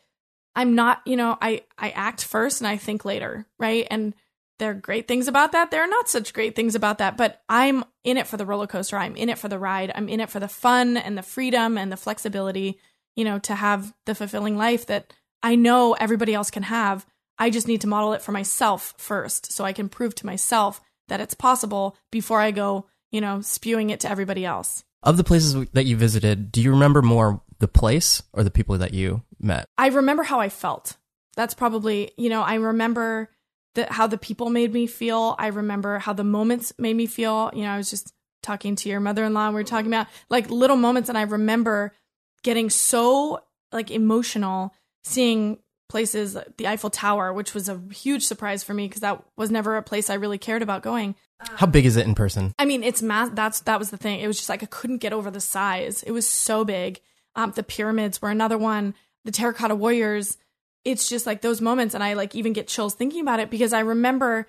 [0.57, 3.47] I'm not, you know, I, I act first and I think later.
[3.59, 3.87] Right.
[3.91, 4.15] And
[4.59, 5.71] there are great things about that.
[5.71, 8.67] There are not such great things about that, but I'm in it for the roller
[8.67, 8.97] coaster.
[8.97, 9.93] I'm in it for the ride.
[9.95, 12.79] I'm in it for the fun and the freedom and the flexibility
[13.17, 15.13] you know, to have the fulfilling life that
[15.43, 17.07] I know everybody else can have.
[17.39, 20.81] I just need to model it for myself first so I can prove to myself
[21.09, 24.85] that it's possible before I go, you know, spewing it to everybody else.
[25.03, 28.77] Of the places that you visited, do you remember more the place or the people
[28.79, 29.67] that you met?
[29.79, 30.97] I remember how I felt.
[31.37, 33.31] That's probably, you know, I remember
[33.75, 35.37] that how the people made me feel.
[35.39, 37.51] I remember how the moments made me feel.
[37.55, 38.13] You know, I was just
[38.43, 41.93] talking to your mother-in-law and we were talking about like little moments and I remember
[42.47, 43.41] getting so
[43.73, 44.73] like emotional
[45.03, 49.23] seeing places like the Eiffel Tower, which was a huge surprise for me because that
[49.37, 51.17] was never a place I really cared about going.
[51.41, 52.55] How big is it in person?
[52.57, 53.31] I mean, it's mass.
[53.35, 54.21] That's that was the thing.
[54.21, 56.05] It was just like I couldn't get over the size.
[56.05, 57.01] It was so big.
[57.35, 58.95] Um, the pyramids were another one.
[59.25, 60.39] The terracotta warriors.
[60.85, 63.73] It's just like those moments, and I like even get chills thinking about it because
[63.73, 64.47] I remember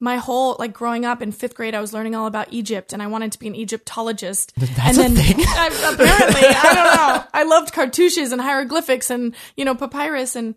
[0.00, 3.02] my whole like growing up in fifth grade, I was learning all about Egypt, and
[3.02, 4.52] I wanted to be an Egyptologist.
[4.56, 5.36] That's and then.
[5.38, 7.24] I, apparently, I don't know.
[7.32, 10.54] I loved cartouches and hieroglyphics and you know papyrus and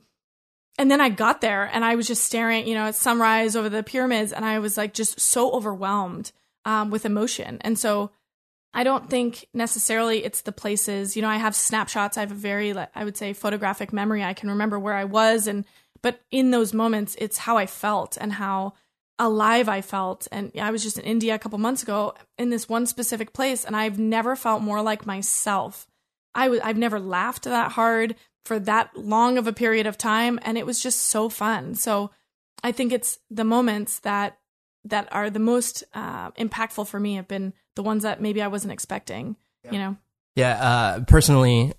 [0.78, 3.70] and then I got there and I was just staring, you know, at sunrise over
[3.70, 6.32] the pyramids, and I was like just so overwhelmed
[6.66, 7.58] um, with emotion.
[7.62, 8.12] And so
[8.74, 11.16] I don't think necessarily it's the places.
[11.16, 12.18] You know, I have snapshots.
[12.18, 14.24] I have a very, I would say, photographic memory.
[14.24, 15.66] I can remember where I was, and
[16.02, 18.74] but in those moments, it's how I felt and how
[19.20, 20.28] alive I felt.
[20.32, 23.66] And I was just in India a couple months ago in this one specific place,
[23.66, 25.88] and I've never felt more like myself.
[26.36, 28.16] i w- I've never laughed that hard
[28.46, 31.76] for that long of a period of time, and it was just so fun.
[31.76, 32.12] So
[32.64, 34.38] I think it's the moments that
[34.86, 38.48] that are the most uh, impactful for me have been the ones that maybe I
[38.48, 39.36] wasn't expecting.
[39.66, 39.72] Yeah.
[39.72, 39.98] You know.
[40.36, 40.52] Yeah.
[40.64, 41.74] Uh, personally,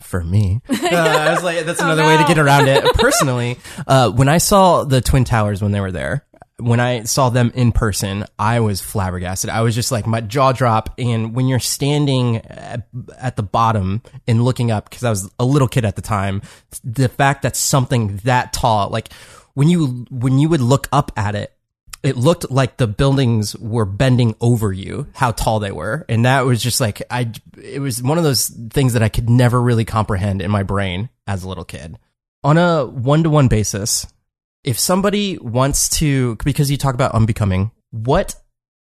[0.00, 0.60] for me.
[0.92, 2.84] Uh, I was like, that's Oh, another way to get around it.
[2.94, 6.26] Personally, uh, when I saw the Twin Towers when they were there,
[6.64, 9.50] when I saw them in person, I was flabbergasted.
[9.50, 10.94] I was just like my jaw drop.
[10.98, 12.88] And when you're standing at,
[13.18, 16.42] at the bottom and looking up, because I was a little kid at the time,
[16.84, 19.12] the fact that something that tall, like
[19.54, 21.52] when you when you would look up at it,
[22.02, 26.04] it looked like the buildings were bending over you, how tall they were.
[26.08, 27.30] And that was just like, I,
[27.62, 31.10] it was one of those things that I could never really comprehend in my brain
[31.26, 31.98] as a little kid.
[32.42, 34.06] On a one to one basis,
[34.64, 38.34] if somebody wants to, because you talk about unbecoming, what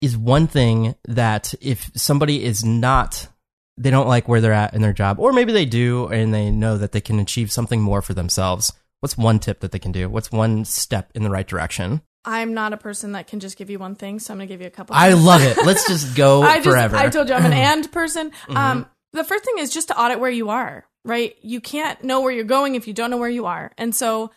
[0.00, 3.28] is one thing that if somebody is not,
[3.76, 6.50] they don't like where they're at in their job, or maybe they do and they
[6.50, 9.92] know that they can achieve something more for themselves, what's one tip that they can
[9.92, 10.08] do?
[10.08, 12.02] What's one step in the right direction?
[12.24, 14.54] I'm not a person that can just give you one thing, so I'm going to
[14.54, 14.96] give you a couple.
[14.96, 15.58] I love it.
[15.64, 16.96] Let's just go I just, forever.
[16.96, 18.30] I told you I'm an and person.
[18.30, 18.56] Mm-hmm.
[18.56, 21.36] Um, the first thing is just to audit where you are, right?
[21.42, 23.72] You can't know where you're going if you don't know where you are.
[23.76, 24.30] And so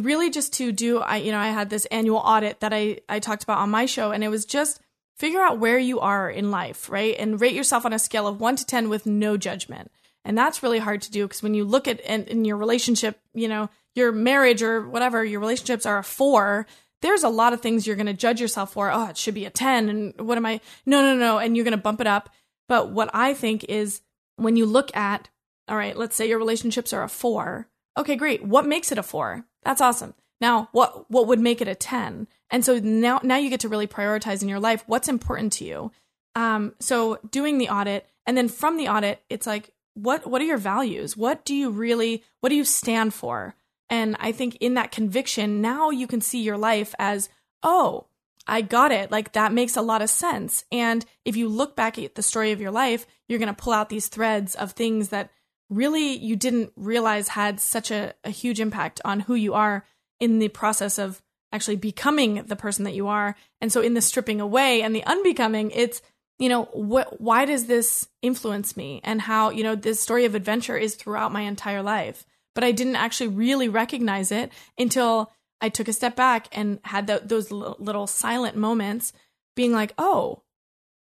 [0.00, 3.18] really just to do I you know I had this annual audit that I I
[3.18, 4.80] talked about on my show and it was just
[5.16, 7.14] figure out where you are in life, right?
[7.18, 9.90] And rate yourself on a scale of 1 to 10 with no judgment.
[10.24, 13.20] And that's really hard to do because when you look at in, in your relationship,
[13.34, 16.66] you know, your marriage or whatever, your relationships are a 4,
[17.02, 18.90] there's a lot of things you're going to judge yourself for.
[18.90, 20.60] Oh, it should be a 10 and what am I?
[20.86, 22.30] No, no, no, and you're going to bump it up.
[22.68, 24.00] But what I think is
[24.36, 25.28] when you look at
[25.68, 27.68] all right, let's say your relationships are a 4.
[27.96, 28.44] Okay, great.
[28.44, 29.44] What makes it a 4?
[29.64, 30.14] That's awesome.
[30.40, 32.26] Now, what what would make it a 10?
[32.50, 35.64] And so now now you get to really prioritize in your life what's important to
[35.64, 35.92] you.
[36.34, 40.46] Um, so doing the audit and then from the audit, it's like what what are
[40.46, 41.16] your values?
[41.16, 43.54] What do you really what do you stand for?
[43.92, 47.28] And I think in that conviction, now you can see your life as,
[47.62, 48.06] oh,
[48.46, 49.10] I got it.
[49.10, 50.64] Like that makes a lot of sense.
[50.72, 53.74] And if you look back at the story of your life, you're going to pull
[53.74, 55.30] out these threads of things that
[55.72, 59.84] really you didn't realize had such a, a huge impact on who you are
[60.20, 63.36] in the process of actually becoming the person that you are.
[63.60, 66.00] And so in the stripping away and the unbecoming, it's,
[66.38, 70.76] you know, why does this influence me and how, you know, this story of adventure
[70.76, 72.24] is throughout my entire life.
[72.54, 77.06] But I didn't actually really recognize it until I took a step back and had
[77.06, 79.12] the, those little silent moments
[79.54, 80.42] being like, oh,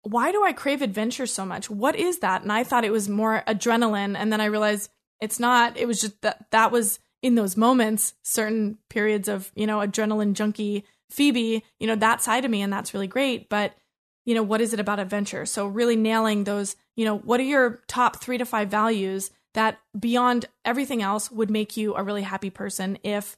[0.02, 1.68] why do I crave adventure so much?
[1.68, 2.42] What is that?
[2.42, 4.16] And I thought it was more adrenaline.
[4.16, 4.90] And then I realized
[5.20, 5.76] it's not.
[5.76, 10.32] It was just that that was in those moments, certain periods of, you know, adrenaline
[10.32, 12.62] junkie Phoebe, you know, that side of me.
[12.62, 13.48] And that's really great.
[13.50, 13.74] But,
[14.24, 15.44] you know, what is it about adventure?
[15.44, 19.78] So really nailing those, you know, what are your top three to five values that
[19.98, 23.36] beyond everything else would make you a really happy person if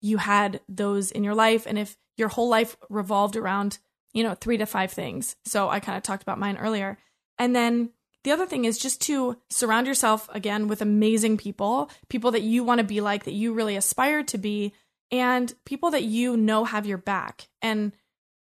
[0.00, 3.78] you had those in your life and if your whole life revolved around
[4.14, 5.36] you know, three to five things.
[5.44, 6.96] So I kind of talked about mine earlier.
[7.38, 7.90] And then
[8.22, 12.64] the other thing is just to surround yourself again with amazing people, people that you
[12.64, 14.72] want to be like, that you really aspire to be,
[15.10, 17.48] and people that you know have your back.
[17.60, 17.92] And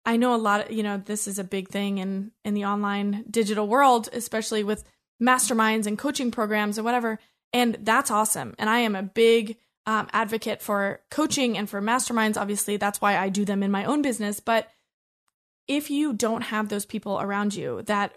[0.05, 2.65] I know a lot of, you know, this is a big thing in in the
[2.65, 4.85] online digital world, especially with
[5.21, 7.19] masterminds and coaching programs and whatever.
[7.51, 8.55] And that's awesome.
[8.57, 12.39] And I am a big um, advocate for coaching and for masterminds.
[12.39, 14.39] Obviously, that's why I do them in my own business.
[14.39, 14.69] But
[15.67, 18.15] if you don't have those people around you that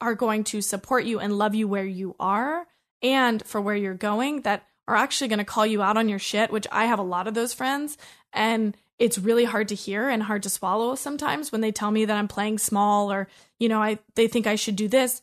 [0.00, 2.66] are going to support you and love you where you are
[3.02, 6.18] and for where you're going, that are actually going to call you out on your
[6.18, 7.98] shit, which I have a lot of those friends.
[8.32, 12.04] And it's really hard to hear and hard to swallow sometimes when they tell me
[12.04, 13.28] that I'm playing small or,
[13.58, 15.22] you know, I they think I should do this.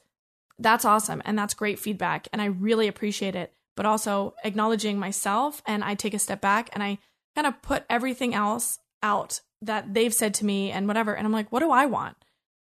[0.60, 3.54] That's awesome and that's great feedback and I really appreciate it.
[3.76, 7.00] But also acknowledging myself and I take a step back and I
[7.36, 11.16] kind of put everything else out that they've said to me and whatever.
[11.16, 12.16] And I'm like, what do I want?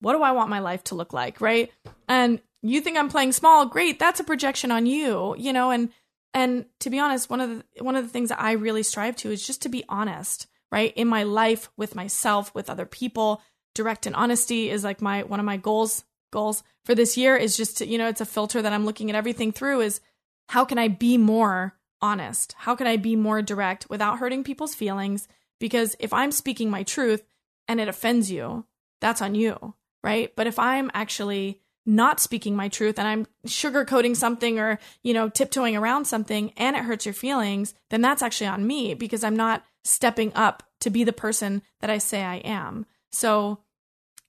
[0.02, 1.42] What do I want my life to look like?
[1.42, 1.72] Right.
[2.08, 3.66] And you think I'm playing small.
[3.66, 4.00] Great.
[4.00, 5.90] That's a projection on you, you know, and,
[6.34, 9.16] and to be honest, one of the, one of the things that I really strive
[9.18, 10.94] to is just to be honest, right?
[10.96, 13.42] In my life with myself, with other people,
[13.74, 17.56] direct and honesty is like my, one of my goals, goals for this year is
[17.56, 20.02] just to, you know, it's a filter that I'm looking at everything through is
[20.50, 22.54] how can I be more honest?
[22.58, 25.28] How can I be more direct without hurting people's feelings?
[25.60, 27.24] Because if I'm speaking my truth
[27.68, 28.66] and it offends you,
[29.02, 30.36] that's on you, right?
[30.36, 35.30] But if I'm actually not speaking my truth and I'm sugarcoating something or, you know,
[35.30, 39.36] tiptoeing around something and it hurts your feelings, then that's actually on me because I'm
[39.36, 42.86] not stepping up to be the person that I say I am.
[43.12, 43.60] So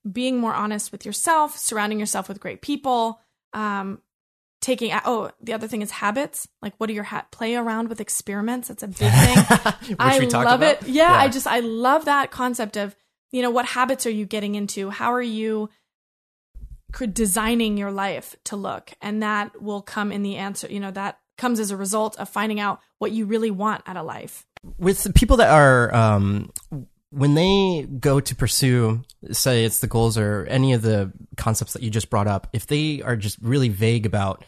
[0.09, 3.19] being more honest with yourself, surrounding yourself with great people,
[3.53, 4.01] um,
[4.67, 6.47] taking oh the other thing is habits.
[6.61, 8.67] Like what are your hat play around with experiments?
[8.67, 9.95] That's a big thing.
[9.99, 10.83] I love it.
[10.83, 12.93] yeah, yeah, i just i love that concept of
[13.31, 14.89] you know what habits are you getting into?
[14.89, 15.69] How are you
[17.13, 18.91] designing your life to look?
[19.01, 22.27] And that will come in the answer you know that comes as a result of
[22.27, 24.45] finding out what you really want out of life.
[24.77, 26.51] With the people that are um
[27.09, 29.01] when they go to pursue,
[29.31, 32.67] say it's the goals or any of the concepts that you just brought up, if
[32.67, 34.43] they are just really vague about,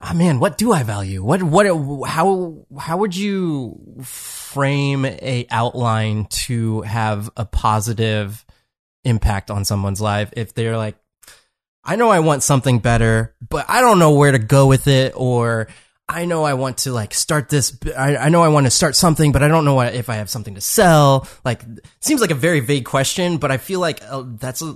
[0.00, 1.22] ah, man, what do I value?
[1.22, 1.66] What, what,
[2.08, 8.44] how, how would you frame a outline to have a positive
[9.04, 10.96] impact on someone's life if they're like,
[11.82, 15.14] I know I want something better, but I don't know where to go with it
[15.16, 15.68] or
[16.08, 17.76] I know I want to like start this.
[17.96, 20.16] I, I know I want to start something, but I don't know what, if I
[20.16, 21.28] have something to sell.
[21.44, 21.62] Like,
[22.00, 24.74] seems like a very vague question, but I feel like uh, that's a,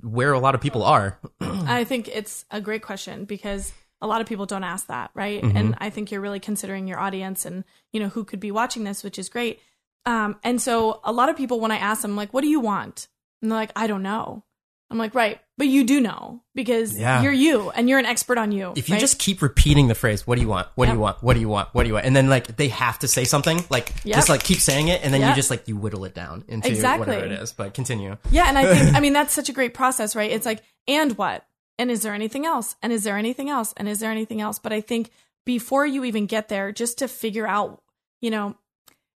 [0.00, 1.18] where a lot of people are.
[1.40, 3.72] I think it's a great question because
[4.02, 5.42] a lot of people don't ask that, right?
[5.42, 8.84] And I think you're really considering your audience and you know who could be watching
[8.84, 9.60] this, which is great.
[10.06, 12.60] Um, and so a lot of people, when I ask them, like, "What do you
[12.60, 13.08] want?"
[13.42, 14.44] and they're like, "I don't know."
[14.92, 17.22] I'm like, "Right, but you do know because Yeah.
[17.22, 19.00] you're you and you're an expert on you." If you right?
[19.00, 20.66] just keep repeating the phrase, what do you want?
[20.74, 21.22] What do you want?
[21.22, 21.68] What do you want?
[21.74, 22.06] What do you want?
[22.06, 24.16] And then like they have to say something, like Yep.
[24.16, 26.68] just like keep saying it, and then you just like you whittle it down into
[26.68, 27.06] Exactly.
[27.06, 27.52] whatever it is.
[27.52, 28.16] But continue.
[28.32, 30.30] Yeah, and I think I mean that's such a great process, right?
[30.30, 31.44] It's like, and what?
[31.80, 32.76] And is there anything else?
[32.82, 33.72] And is there anything else?
[33.78, 34.58] And is there anything else?
[34.58, 35.10] But I think
[35.46, 37.82] before you even get there, just to figure out,
[38.20, 38.54] you know,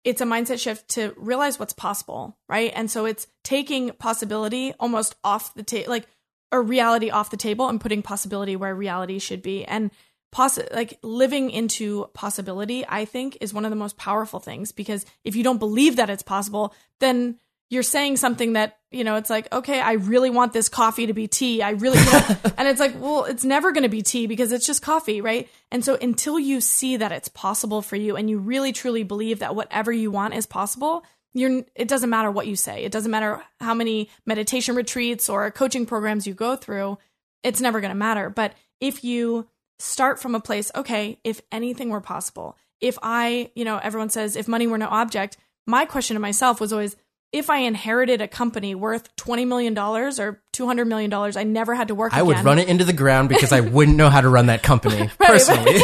[0.03, 2.72] it's a mindset shift to realize what's possible, right?
[2.76, 6.05] And so it's taking possibility almost off the table, like
[6.51, 9.66] a reality off the table and putting possibility where reality should be.
[9.66, 9.89] And
[10.32, 15.03] possi- like living into possibility, I think is one of the most powerful things because
[15.24, 17.39] if you don't believe that it's possible, then
[17.72, 21.13] you're saying something that, you know, it's like, okay, I really want this coffee to
[21.13, 21.61] be tea.
[21.61, 21.97] I really,
[22.57, 25.47] and it's like, well, it's never going to be tea because it's just coffee, right?
[25.72, 29.39] And so until you see that it's possible for you and you really truly believe
[29.39, 32.84] that whatever you want is possible, you're, it doesn't matter what you say.
[32.84, 36.97] It doesn't matter how many meditation retreats or coaching programs you go through.
[37.41, 38.30] It's never going to matter.
[38.30, 39.47] But if you
[39.80, 44.36] start from a place, okay, if anything were possible, if I, you know, everyone says
[44.36, 46.97] if money were no object, my question to myself was always,
[47.34, 50.12] if I inherited a company worth $20 million or
[50.54, 52.46] $200 million, I never had to work I would again.
[52.46, 55.80] run it into the ground because I wouldn't know how to run that company personally.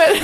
[0.00, 0.22] But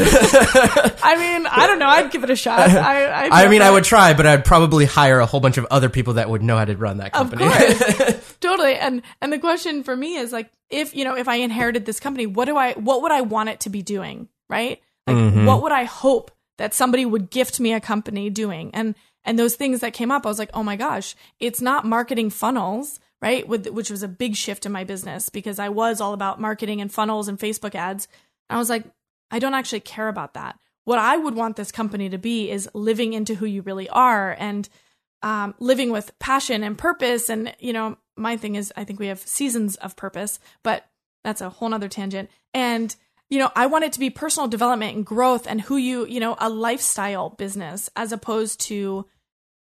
[1.02, 1.88] I mean, I don't know.
[1.88, 2.60] I'd give it a shot.
[2.60, 5.88] I, I mean, I would try, but I'd probably hire a whole bunch of other
[5.88, 7.44] people that would know how to run that company.
[7.44, 8.36] Of course.
[8.40, 8.74] totally.
[8.76, 12.00] And and the question for me is like if, you know, if I inherited this
[12.00, 14.28] company, what do I what would I want it to be doing?
[14.48, 14.80] Right?
[15.06, 15.44] Like Mm-hmm.
[15.46, 18.70] what would I hope that somebody would gift me a company doing?
[18.74, 18.94] And
[19.26, 22.30] and those things that came up, I was like, "Oh my gosh, it's not marketing
[22.30, 26.12] funnels." Right, With, which was a big shift in my business because I was all
[26.12, 28.08] about marketing and funnels and Facebook ads.
[28.50, 28.84] I was like,
[29.30, 30.58] I don't actually care about that.
[30.84, 34.36] What I would want this company to be is living into who you really are
[34.38, 34.68] and
[35.22, 37.28] um, living with passion and purpose.
[37.28, 40.86] And, you know, my thing is, I think we have seasons of purpose, but
[41.24, 42.30] that's a whole nother tangent.
[42.54, 42.94] And,
[43.28, 46.20] you know, I want it to be personal development and growth and who you, you
[46.20, 49.06] know, a lifestyle business as opposed to,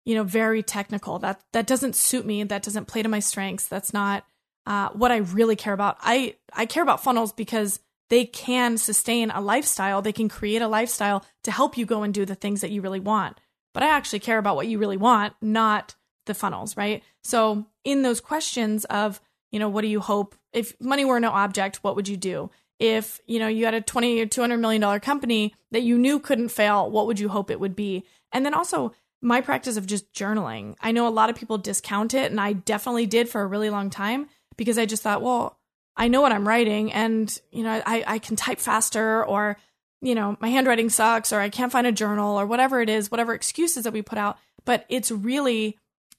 [0.07, 1.19] you know, very technical.
[1.19, 2.41] That, that doesn't suit me.
[2.41, 3.67] That doesn't play to my strengths.
[3.67, 4.23] That's not
[4.65, 5.97] uh, what I really care about.
[5.99, 10.01] I, I care about funnels because they can sustain a lifestyle.
[10.01, 12.81] They can create a lifestyle to help you go and do the things that you
[12.81, 13.37] really want.
[13.73, 15.93] But I actually care about what you really want, not
[16.25, 17.03] the funnels, right?
[17.25, 19.19] So in those questions of,
[19.51, 22.49] you know, what do you hope if money were no object, what would you do?
[22.79, 26.17] If, you know, you had a 20 or 200 million dollar company that you knew
[26.17, 28.05] couldn't fail, what would you hope it would be?
[28.31, 30.75] And then also my practice of just journaling.
[30.81, 33.69] I know a lot of people discount it and I definitely did for a really
[33.69, 35.57] long time because I just thought, well,
[35.95, 39.57] I know what I'm writing and, you know, I, I can type faster or,
[40.01, 43.09] you know, my handwriting sucks or I can't find a journal or whatever it is,
[43.09, 44.37] whatever excuses that we put out.
[44.65, 45.77] But it's really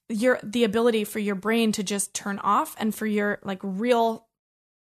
[0.08, 4.26] your the ability for your brain to just turn off and for your like real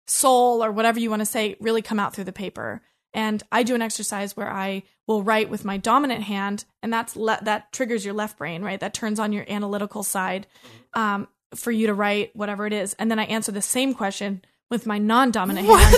[0.05, 2.81] soul or whatever you want to say really come out through the paper.
[3.13, 7.15] And I do an exercise where I will write with my dominant hand, and that's
[7.15, 8.79] le- that triggers your left brain, right?
[8.79, 10.45] That turns on your analytical side
[10.93, 12.93] um, for you to write whatever it is.
[12.99, 15.95] And then I answer the same question with my non-dominant hand.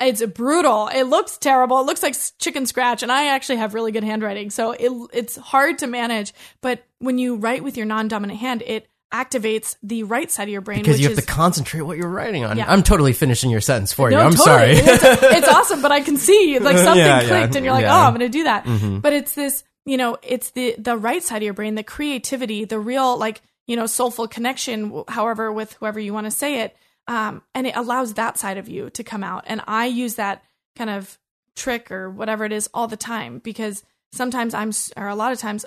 [0.00, 0.88] It's brutal.
[0.88, 1.78] It looks terrible.
[1.80, 5.36] It looks like chicken scratch, and I actually have really good handwriting, so it it's
[5.36, 6.32] hard to manage.
[6.60, 10.60] But when you write with your non-dominant hand, it activates the right side of your
[10.60, 12.56] brain, because you have is to concentrate what you're writing on.
[12.56, 12.64] Yeah.
[12.68, 14.16] I'm totally finishing your sentence for you.
[14.16, 14.44] I'm totally.
[14.44, 14.70] sorry.
[14.72, 17.82] It's, it's awesome, but I can see like something Yeah, yeah, clicked, and you're like,
[17.82, 17.90] yeah.
[17.90, 18.04] Mm-hmm.
[18.04, 19.02] oh, I'm going to do that.
[19.02, 22.64] But it's this, you know, it's the the right side of your brain, the creativity,
[22.64, 26.76] the real like you know soulful connection, however, with whoever you want to say it,
[27.06, 29.44] um, and it allows that side of you to come out.
[29.46, 30.42] And I use that
[30.76, 31.18] kind of
[31.56, 33.82] trick or whatever it is all the time because
[34.12, 35.64] sometimes I'm, or a lot of times,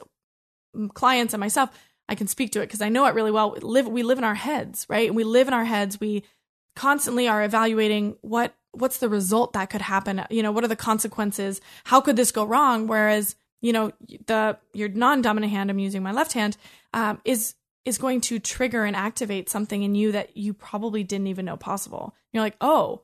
[0.93, 1.69] clients and myself,
[2.07, 3.51] I can speak to it because I know it really well.
[3.51, 5.13] We live, we live in our heads, right?
[5.13, 5.99] We live in our heads.
[5.99, 6.23] We
[6.75, 10.25] constantly are evaluating what what's the result that could happen.
[10.29, 11.61] You know, what are the consequences?
[11.85, 12.87] How could this go wrong?
[12.87, 13.91] Whereas, you know,
[14.27, 16.57] the your non-dominant hand, I'm using my left hand,
[16.93, 21.27] um, is is going to trigger and activate something in you that you probably didn't
[21.27, 22.15] even know possible.
[22.33, 23.03] You're like, oh,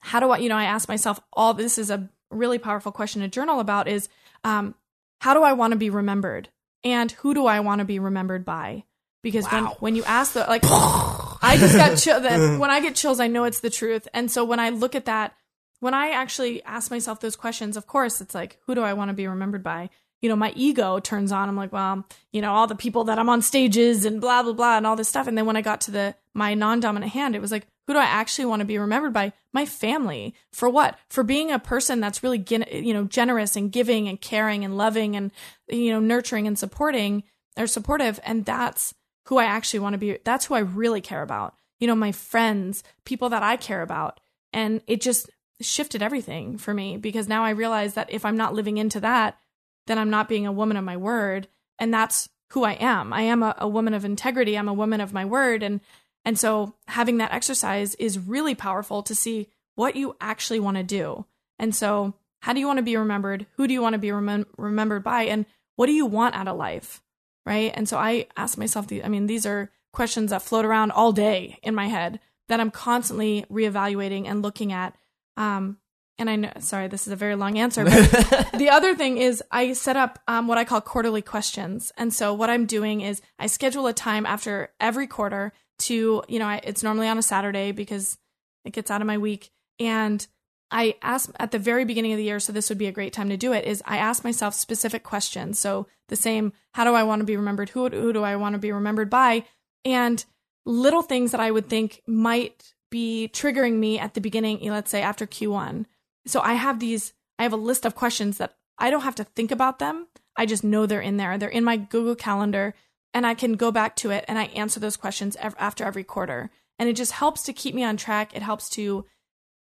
[0.00, 3.22] how do I, you know, I ask myself all this is a really powerful question
[3.22, 4.08] to journal about is
[4.42, 4.74] um,
[5.20, 6.48] how do I want to be remembered?
[6.86, 8.84] And who do I want to be remembered by?
[9.20, 9.50] Because wow.
[9.50, 12.20] when, when you ask the, like, I just got chill.
[12.20, 14.06] That, when I get chills, I know it's the truth.
[14.14, 15.34] And so when I look at that,
[15.80, 19.08] when I actually ask myself those questions, of course, it's like, who do I want
[19.08, 19.90] to be remembered by?
[20.22, 21.48] You know, my ego turns on.
[21.48, 24.52] I'm like, well, you know, all the people that I'm on stages and blah, blah,
[24.52, 25.26] blah, and all this stuff.
[25.26, 27.92] And then when I got to the, my non dominant hand, it was like, who
[27.92, 29.32] do I actually want to be remembered by?
[29.52, 30.34] My family.
[30.52, 30.98] For what?
[31.08, 35.16] For being a person that's really, you know, generous and giving and caring and loving
[35.16, 35.30] and,
[35.68, 37.22] you know, nurturing and supporting
[37.56, 38.20] or supportive.
[38.24, 38.94] And that's
[39.26, 40.18] who I actually want to be.
[40.24, 41.54] That's who I really care about.
[41.80, 44.20] You know, my friends, people that I care about.
[44.52, 45.28] And it just,
[45.60, 49.38] shifted everything for me because now I realize that if I'm not living into that,
[49.86, 51.48] then I'm not being a woman of my word.
[51.78, 53.12] And that's who I am.
[53.12, 54.56] I am a, a woman of integrity.
[54.56, 55.62] I'm a woman of my word.
[55.62, 55.80] And
[56.26, 60.82] and so having that exercise is really powerful to see what you actually want to
[60.82, 61.24] do.
[61.56, 63.46] And so how do you want to be remembered?
[63.56, 65.22] Who do you want to be remem- remembered by?
[65.22, 65.46] And
[65.76, 67.00] what do you want out of life?
[67.46, 67.72] Right.
[67.74, 71.12] And so I ask myself these, I mean, these are questions that float around all
[71.12, 72.18] day in my head
[72.48, 74.96] that I'm constantly reevaluating and looking at
[75.36, 75.78] um,
[76.18, 79.42] and I know, sorry, this is a very long answer, but the other thing is
[79.50, 81.92] I set up um, what I call quarterly questions.
[81.98, 86.38] And so what I'm doing is I schedule a time after every quarter to, you
[86.38, 88.18] know, I, it's normally on a Saturday because
[88.64, 89.50] it gets out of my week.
[89.78, 90.26] And
[90.70, 93.12] I ask at the very beginning of the year, so this would be a great
[93.12, 95.58] time to do it, is I ask myself specific questions.
[95.58, 97.70] So the same, how do I want to be remembered?
[97.70, 99.44] Who, who do I want to be remembered by?
[99.84, 100.24] And
[100.64, 105.02] little things that I would think might be triggering me at the beginning, let's say
[105.02, 105.86] after Q1.
[106.26, 109.24] So I have these, I have a list of questions that I don't have to
[109.24, 110.08] think about them.
[110.36, 111.38] I just know they're in there.
[111.38, 112.74] They're in my Google Calendar
[113.16, 116.50] and I can go back to it and I answer those questions after every quarter.
[116.78, 118.36] And it just helps to keep me on track.
[118.36, 119.06] It helps to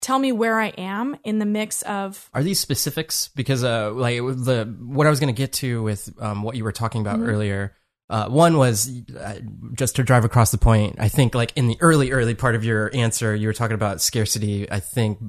[0.01, 2.29] tell me where I am in the mix of.
[2.33, 3.27] Are these specifics?
[3.35, 6.63] Because uh, like the what I was going to get to with um, what you
[6.63, 7.31] were talking about mm-hmm.
[7.31, 7.75] earlier
[8.09, 9.39] uh, one was uh,
[9.73, 10.97] just to drive across the point.
[10.99, 14.01] I think, like in the early, early part of your answer, you were talking about
[14.01, 14.69] scarcity.
[14.69, 15.19] I think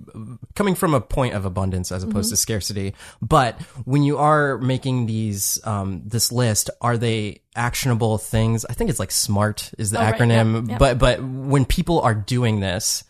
[0.54, 2.34] coming from a point of abundance as opposed mm-hmm.
[2.34, 2.94] to scarcity.
[3.22, 8.64] But when you are making these um, this list, are they actionable things?
[8.64, 10.54] I think it's like SMART is the oh, acronym.
[10.54, 10.62] Right.
[10.62, 10.70] Yep.
[10.70, 10.78] Yep.
[10.78, 13.04] But but when people are doing this,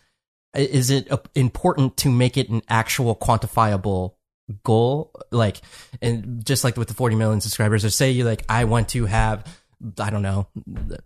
[0.53, 4.13] is it important to make it an actual quantifiable
[4.63, 5.61] goal like
[6.01, 9.05] and just like with the 40 million subscribers or say you like i want to
[9.05, 9.43] have
[9.99, 10.47] i don't know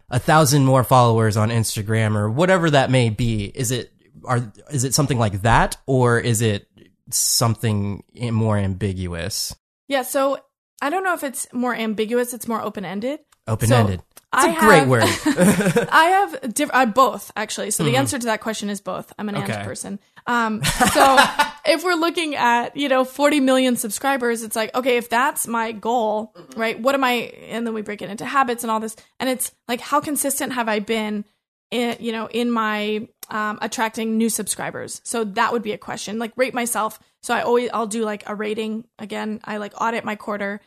[0.10, 3.94] a thousand more followers on instagram or whatever that may be is it
[4.26, 6.68] are is it something like that or is it
[7.12, 9.56] something more ambiguous?
[9.88, 10.38] Yeah so
[10.82, 13.20] i don't know if it's more ambiguous it's more open-ended.
[13.48, 14.00] Open-ended.
[14.00, 15.04] So it's I a great word.
[15.92, 17.72] I have diff- I both actually.
[17.72, 18.00] So the mm-hmm.
[18.00, 19.12] answer to that question is both.
[19.18, 19.54] I'm an okay.
[19.54, 20.00] and person.
[20.28, 21.18] Um, so
[21.66, 25.72] if we're looking at, you know, 40 million subscribers, it's like, okay, if that's my
[25.72, 26.80] goal, right?
[26.80, 27.14] What am I,
[27.50, 28.96] and then we break it into habits and all this.
[29.20, 31.26] And it's like, how consistent have I been
[31.72, 35.02] in, you know, in my, um, attracting new subscribers?
[35.04, 37.00] So that would be a question, like rate myself.
[37.24, 39.42] So I always, I'll do like a rating again.
[39.44, 40.62] I like audit my quarter.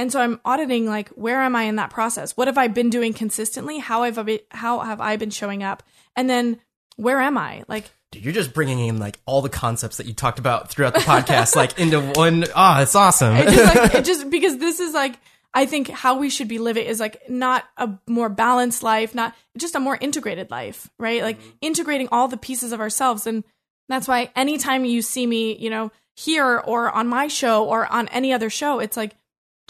[0.00, 2.34] And so I'm auditing like, where am I in that process?
[2.34, 3.76] What have I been doing consistently?
[3.76, 5.82] How have I been, how have I been showing up?
[6.16, 6.58] And then
[6.96, 7.64] where am I?
[7.68, 10.94] Like, Dude, you're just bringing in like all the concepts that you talked about throughout
[10.94, 12.46] the podcast, like into one.
[12.56, 13.36] Ah, oh, it's awesome.
[13.36, 15.18] it just, like, it just because this is like
[15.52, 19.36] I think how we should be living is like not a more balanced life, not
[19.58, 21.22] just a more integrated life, right?
[21.22, 21.50] Like mm-hmm.
[21.60, 23.44] integrating all the pieces of ourselves, and
[23.90, 28.08] that's why anytime you see me, you know, here or on my show or on
[28.08, 29.14] any other show, it's like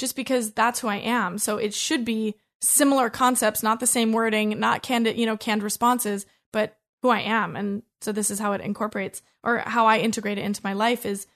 [0.00, 1.36] just because that's who I am.
[1.38, 5.62] So it should be similar concepts, not the same wording, not canned, you know, canned
[5.62, 7.54] responses, but who I am.
[7.54, 11.04] And so this is how it incorporates or how I integrate it into my life
[11.04, 11.26] is,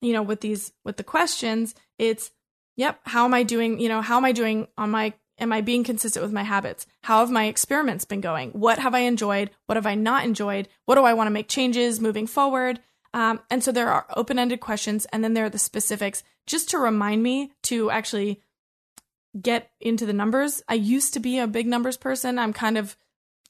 [0.00, 2.30] you know, with these, with the questions, it's,
[2.76, 3.78] yep, how am I doing?
[3.78, 6.86] You know, how am I doing on my, am I being consistent with my habits?
[7.02, 8.50] How have my experiments been going?
[8.50, 9.50] What have I enjoyed?
[9.66, 10.68] What have I not enjoyed?
[10.86, 12.80] What do I want to make changes moving forward?
[13.12, 16.70] Um, and so there are open ended questions and then there are the specifics just
[16.70, 18.40] to remind me to actually
[19.40, 20.62] get into the numbers.
[20.68, 22.38] I used to be a big numbers person.
[22.38, 22.96] I'm kind of,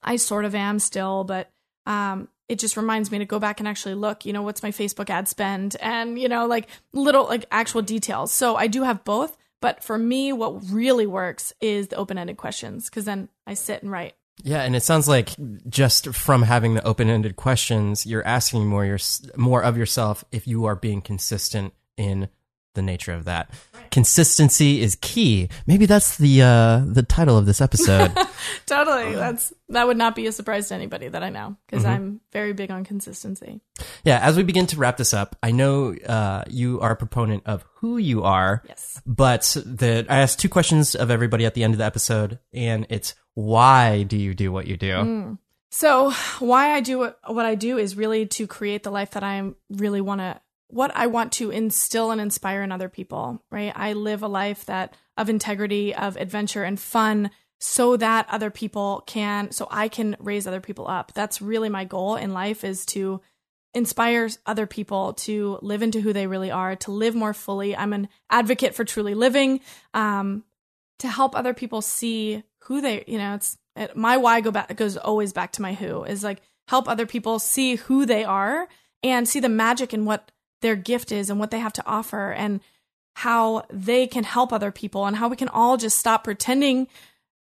[0.02, 1.50] I sort of am still, but
[1.86, 4.70] um, it just reminds me to go back and actually look, you know, what's my
[4.70, 8.32] Facebook ad spend and, you know, like little, like actual details.
[8.32, 9.36] So I do have both.
[9.60, 13.82] But for me, what really works is the open ended questions because then I sit
[13.82, 14.14] and write.
[14.42, 15.30] Yeah, and it sounds like
[15.68, 18.98] just from having the open-ended questions, you're asking more your
[19.36, 22.28] more of yourself if you are being consistent in
[22.74, 23.50] the nature of that.
[23.90, 25.48] Consistency is key.
[25.66, 28.12] Maybe that's the uh, the title of this episode.
[28.66, 29.14] totally.
[29.14, 31.92] That's that would not be a surprise to anybody that I know because Mm-hmm.
[31.92, 33.60] I'm very big on consistency.
[34.04, 34.18] yeah.
[34.20, 37.64] As we begin to wrap this up, I know uh, you are a proponent of
[37.76, 38.62] who you are.
[38.68, 39.00] Yes.
[39.06, 42.86] But the I asked two questions of everybody at the end of the episode, and
[42.90, 44.92] it's why do you do what you do?
[44.92, 45.38] Mm.
[45.70, 49.24] So why I do what, what I do is really to create the life that
[49.24, 53.72] I really want to what I want to instill and inspire in other people, right?
[53.74, 59.02] I live a life that of integrity, of adventure and fun so that other people
[59.06, 61.12] can so I can raise other people up.
[61.14, 63.20] That's really my goal in life is to
[63.72, 67.76] inspire other people to live into who they really are, to live more fully.
[67.76, 69.60] I'm an advocate for truly living,
[69.94, 70.44] um,
[71.00, 74.74] to help other people see who they, you know, it's it, my why go back
[74.76, 78.68] goes always back to my who is like help other people see who they are
[79.02, 80.30] and see the magic in what
[80.64, 82.60] their gift is and what they have to offer and
[83.16, 86.88] how they can help other people and how we can all just stop pretending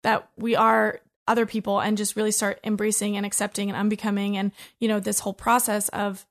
[0.01, 4.53] that we are other people and just really start embracing and accepting and unbecoming and
[4.79, 6.25] you know this whole process of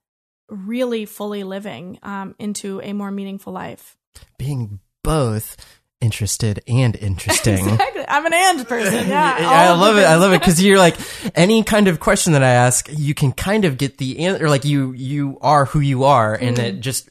[0.48, 3.98] really fully living um, into a more meaningful life.
[4.38, 5.56] Being both
[6.00, 7.68] interested and interesting.
[7.68, 10.04] exactly i'm an and person yeah I all of the love it.
[10.04, 10.96] I love it because you're like
[11.34, 14.48] any kind of question that I ask, you can kind of get the answer.
[14.48, 16.76] Like you, you are who you are, and Mm-hmm.
[16.78, 17.08] it just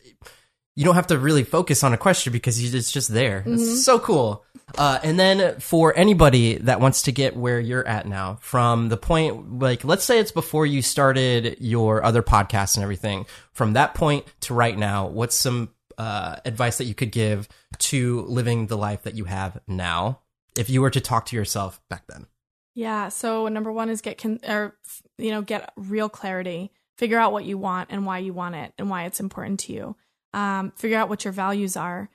[0.75, 3.41] you don't have to really focus on a question because you, it's just there.
[3.41, 3.53] Mm-hmm.
[3.55, 4.45] It's so cool.
[4.77, 8.97] Uh, and then for anybody that wants to get where you're at now, from the
[8.97, 13.93] point like let's say it's before you started your other podcasts and everything, from that
[13.93, 15.69] point to right now, what's some
[15.99, 17.47] uh, advice that you could give
[17.77, 20.21] to living the life that you have now?
[20.57, 22.25] If you were to talk to yourself back then.
[22.73, 23.09] Yeah.
[23.09, 24.75] So number one is get con- or
[25.17, 26.71] you know get real clarity.
[26.97, 29.73] Figure out what you want and why you want it and why it's important to
[29.73, 29.95] you.
[30.33, 32.09] Um, figure out what your values are.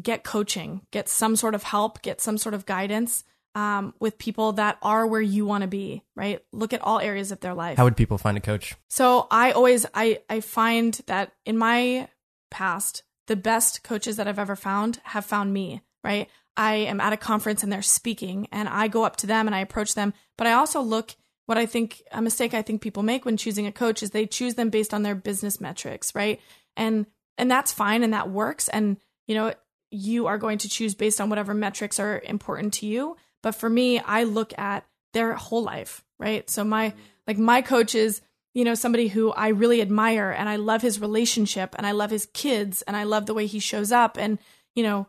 [0.00, 0.82] Get coaching.
[0.90, 2.02] Get some sort of help.
[2.02, 3.24] Get some sort of guidance
[3.54, 6.04] um, with people that are where you want to be.
[6.14, 6.40] Right.
[6.52, 7.78] Look at all areas of their life.
[7.78, 8.74] How would people find a coach?
[8.88, 12.08] So I always I I find that in my
[12.50, 16.28] past, the best coaches that I've ever found have found me, right?
[16.56, 19.54] I am at a conference and they're speaking and I go up to them and
[19.54, 21.14] I approach them, but I also look
[21.46, 24.26] what I think a mistake I think people make when choosing a coach is they
[24.26, 26.40] choose them based on their business metrics, right?
[26.76, 27.06] And
[27.38, 29.54] and that's fine and that works and you know
[29.90, 33.70] you are going to choose based on whatever metrics are important to you, but for
[33.70, 36.50] me I look at their whole life, right?
[36.50, 36.98] So my mm-hmm.
[37.26, 38.20] like my coach is
[38.58, 42.10] you know, somebody who I really admire and I love his relationship and I love
[42.10, 44.18] his kids and I love the way he shows up.
[44.18, 44.40] And,
[44.74, 45.06] you know,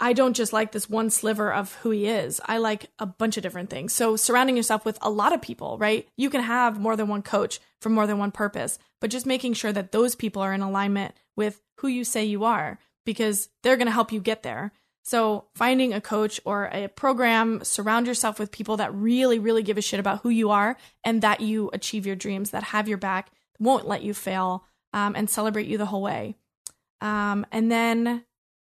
[0.00, 2.40] I don't just like this one sliver of who he is.
[2.44, 3.92] I like a bunch of different things.
[3.92, 6.08] So surrounding yourself with a lot of people, right?
[6.16, 9.52] You can have more than one coach for more than one purpose, but just making
[9.52, 13.76] sure that those people are in alignment with who you say you are because they're
[13.76, 14.72] going to help you get there.
[15.04, 19.76] So finding a coach or a program, surround yourself with people that really, really give
[19.76, 22.96] a shit about who you are and that you achieve your dreams, that have your
[22.96, 26.36] back, won't let you fail, um, and celebrate you the whole way.
[27.02, 28.24] Um, and then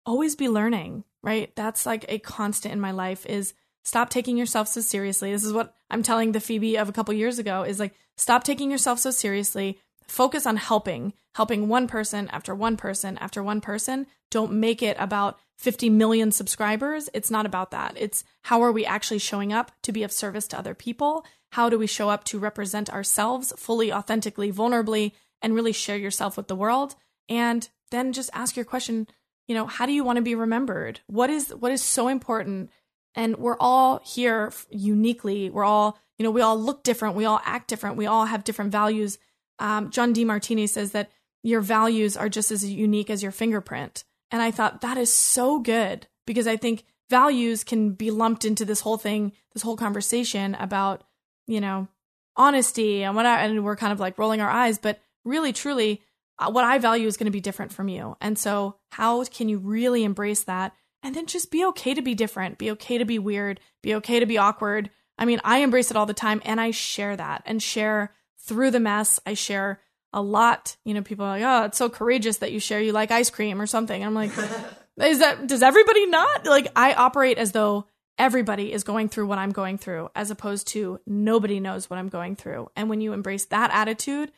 [0.05, 1.55] always be learning, right?
[1.55, 3.55] That's like a constant in my life is
[3.85, 5.31] stop taking yourself so seriously.
[5.31, 8.43] This is what I'm telling the Phoebe of a couple years ago is like, stop
[8.43, 9.79] taking yourself so seriously.
[10.07, 14.07] Focus on helping, helping one person after one person after one person.
[14.31, 17.09] Don't make it about 50 million subscribers.
[17.15, 17.95] It's not about that.
[17.97, 21.25] It's how are we actually showing up to be of service to other people?
[21.53, 26.37] How do we show up to represent ourselves fully, authentically, vulnerably, and really share yourself
[26.37, 26.97] with the world?
[27.29, 29.07] And then just ask your question,
[29.47, 31.01] you know, how do you want to be remembered?
[31.07, 32.71] What is what is so important?
[33.15, 35.51] And we're all here uniquely.
[35.51, 37.15] We're all, you know, we all look different.
[37.15, 37.97] We all act different.
[37.97, 39.19] We all have different values.
[39.59, 41.11] Um, John Demartini says that
[41.43, 44.05] your values are just as unique as your fingerprint.
[44.31, 48.65] And I thought that is so good because I think values can be lumped into
[48.65, 51.05] this whole thing, this whole conversation about,
[51.47, 51.89] you know,
[52.37, 56.03] honesty and what I, and we're kind of like rolling our eyes, but really truly
[56.39, 58.17] uh, what I value is going to be different from you.
[58.21, 62.15] And so how can you really embrace that and then just be okay to be
[62.15, 64.91] different, be okay to be weird, be okay to be awkward.
[65.19, 68.15] I mean, I embrace it all the time and I share that and share
[68.45, 69.21] through the mess.
[69.27, 69.81] I share
[70.13, 70.77] a lot.
[70.85, 73.31] You know, people are like, "Oh, it's so courageous that you share you like ice
[73.31, 74.31] cream or something." And I'm like,
[75.03, 77.87] "Is that does everybody not?" Like I operate as though
[78.19, 82.09] everybody is going through what I'm going through as opposed to nobody knows what I'm
[82.09, 82.71] going through.
[82.77, 84.31] And when you embrace that attitude,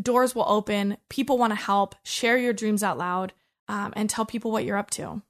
[0.00, 3.32] doors will open, people want to help, share your dreams out loud,
[3.68, 5.22] um, and tell people what you're up to.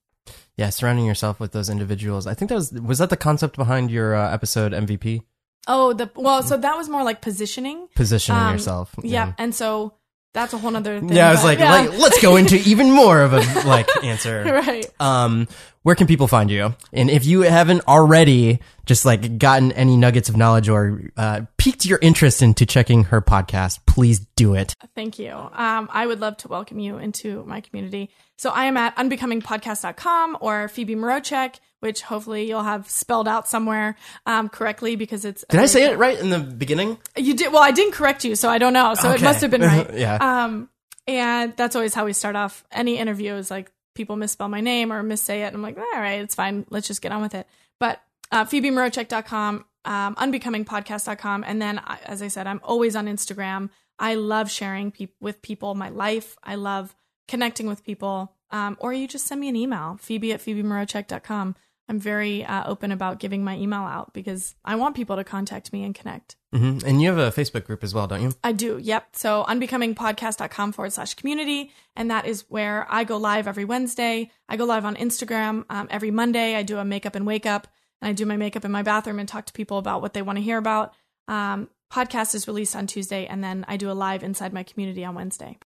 [0.57, 2.27] Yeah, surrounding yourself with those individuals.
[2.27, 5.23] I think that was was that the concept behind your uh, episode MVP?
[5.67, 7.89] Oh, the well, so that was more like positioning.
[7.95, 8.95] Positioning Um, yourself.
[9.03, 9.33] Yeah.
[9.39, 9.95] And so
[10.35, 11.13] That's a whole other thing.
[11.13, 11.71] Yeah, I was like, yeah.
[11.71, 13.39] like, let's go into even more of a
[13.69, 14.43] like answer.
[14.67, 14.85] right.
[14.99, 15.47] Um,
[15.85, 16.75] where can people find you?
[16.93, 21.85] And if you haven't already just like gotten any nuggets of knowledge or uh, piqued
[21.87, 24.75] your interest into checking her podcast, please do it.
[24.97, 25.31] Thank you.
[25.33, 28.11] Um, I would love to welcome you into my community.
[28.37, 33.95] So I am at unbecomingpodcast.com or Phoebe Mroczek, which hopefully you'll have spelled out somewhere
[34.25, 35.45] um, correctly because it's.
[35.51, 36.97] Did I say it right in the beginning?
[37.15, 37.53] You did.
[37.53, 38.95] Well, I didn't correct you, so I don't know.
[38.95, 39.93] So it must have been right.
[39.95, 40.17] Yeah.
[40.17, 40.71] Um,
[41.07, 44.95] and that's always how we start off any interview is like people misspell my name
[44.95, 45.49] or missay it.
[45.49, 46.65] And I'm like, all right, it's fine.
[46.71, 47.47] Let's just get on with it.
[47.79, 48.01] But
[48.33, 51.45] uh, PhoebeMroczek.com, um, unbecomingpodcast.com.
[51.47, 53.69] And then, as I said, I'm always on Instagram.
[53.99, 56.39] I love sharing peop with people my life.
[56.43, 56.97] I love
[57.29, 58.33] connecting with people.
[58.51, 61.57] Um, or you just send me an email, phoebe at phoebemroczek.com.
[61.89, 65.73] I'm very uh, open about giving my email out because I want people to contact
[65.73, 66.37] me and connect.
[66.53, 68.33] hmm And you have a Facebook group as well, don't you?
[68.43, 68.79] I do.
[68.79, 69.09] Yep.
[69.17, 71.73] So unbecomingpodcast.com forward slash community.
[71.95, 74.31] And that is where I go live every Wednesday.
[74.49, 76.57] I go live on Instagram um, every Monday.
[76.57, 77.69] I do a makeup and wake up
[78.01, 80.23] and I do my makeup in my bathroom and talk to people about what they
[80.23, 80.95] want to hear about.
[81.29, 85.05] Um, podcast is released on Tuesday and then I do a live inside my community
[85.05, 85.59] on Wednesday.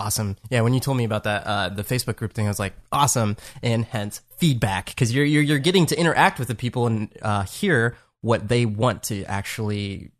[0.00, 0.36] Awesome.
[0.48, 2.72] Yeah, when you told me about that, uh, the Facebook group thing, I was like,
[2.90, 7.10] awesome, and hence feedback because you're, you're you're getting to interact with the people and
[7.20, 10.12] uh, hear what they want to actually,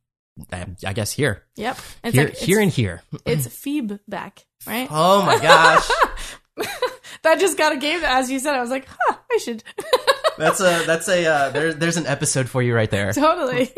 [0.52, 1.78] uh, I guess, hear, Yep.
[2.05, 3.02] It's hear, like, it's, and here.
[3.24, 4.86] it's feedback, right?
[4.93, 5.89] Oh my gosh,
[7.23, 8.55] that just got a game as you said.
[8.55, 9.65] I was like, huh, I should
[10.39, 13.12] that's a that's a uh, there, there's an episode for you right there.
[13.15, 13.70] totally.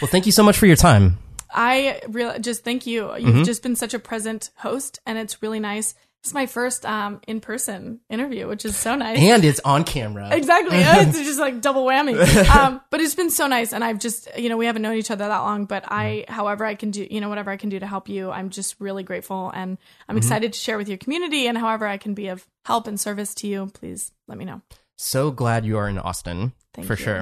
[0.00, 1.18] Well, thank you so much for your time.
[1.52, 3.16] I really just thank you.
[3.16, 5.94] You've just been such a present host, and it's really nice.
[6.22, 9.18] It's my first um, in person interview, which is so nice.
[9.18, 10.28] And it's on camera.
[10.30, 12.14] exactly, it's just like double whammy.
[12.60, 15.10] Um, but it's been so nice, and I've just you know we haven't known each
[15.10, 17.78] other that long, but I, however I can do, you know, whatever I can do
[17.78, 19.78] to help you, I'm just really grateful, and
[20.08, 23.00] I'm excited to share with your community, and however I can be of help and
[23.00, 24.60] service to you, please let me know.
[24.96, 27.04] So glad you are in Austin Thank for you.
[27.04, 27.20] sure.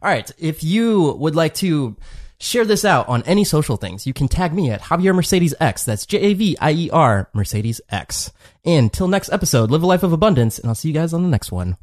[0.00, 1.96] All right, if you would like to
[2.38, 5.84] share this out on any social things, you can tag me at Javier Mercedes X.
[5.84, 8.32] That's J A V I E R Mercedes X.
[8.64, 11.22] And till next episode, live a life of abundance, and I'll see you guys on
[11.22, 11.76] the next one.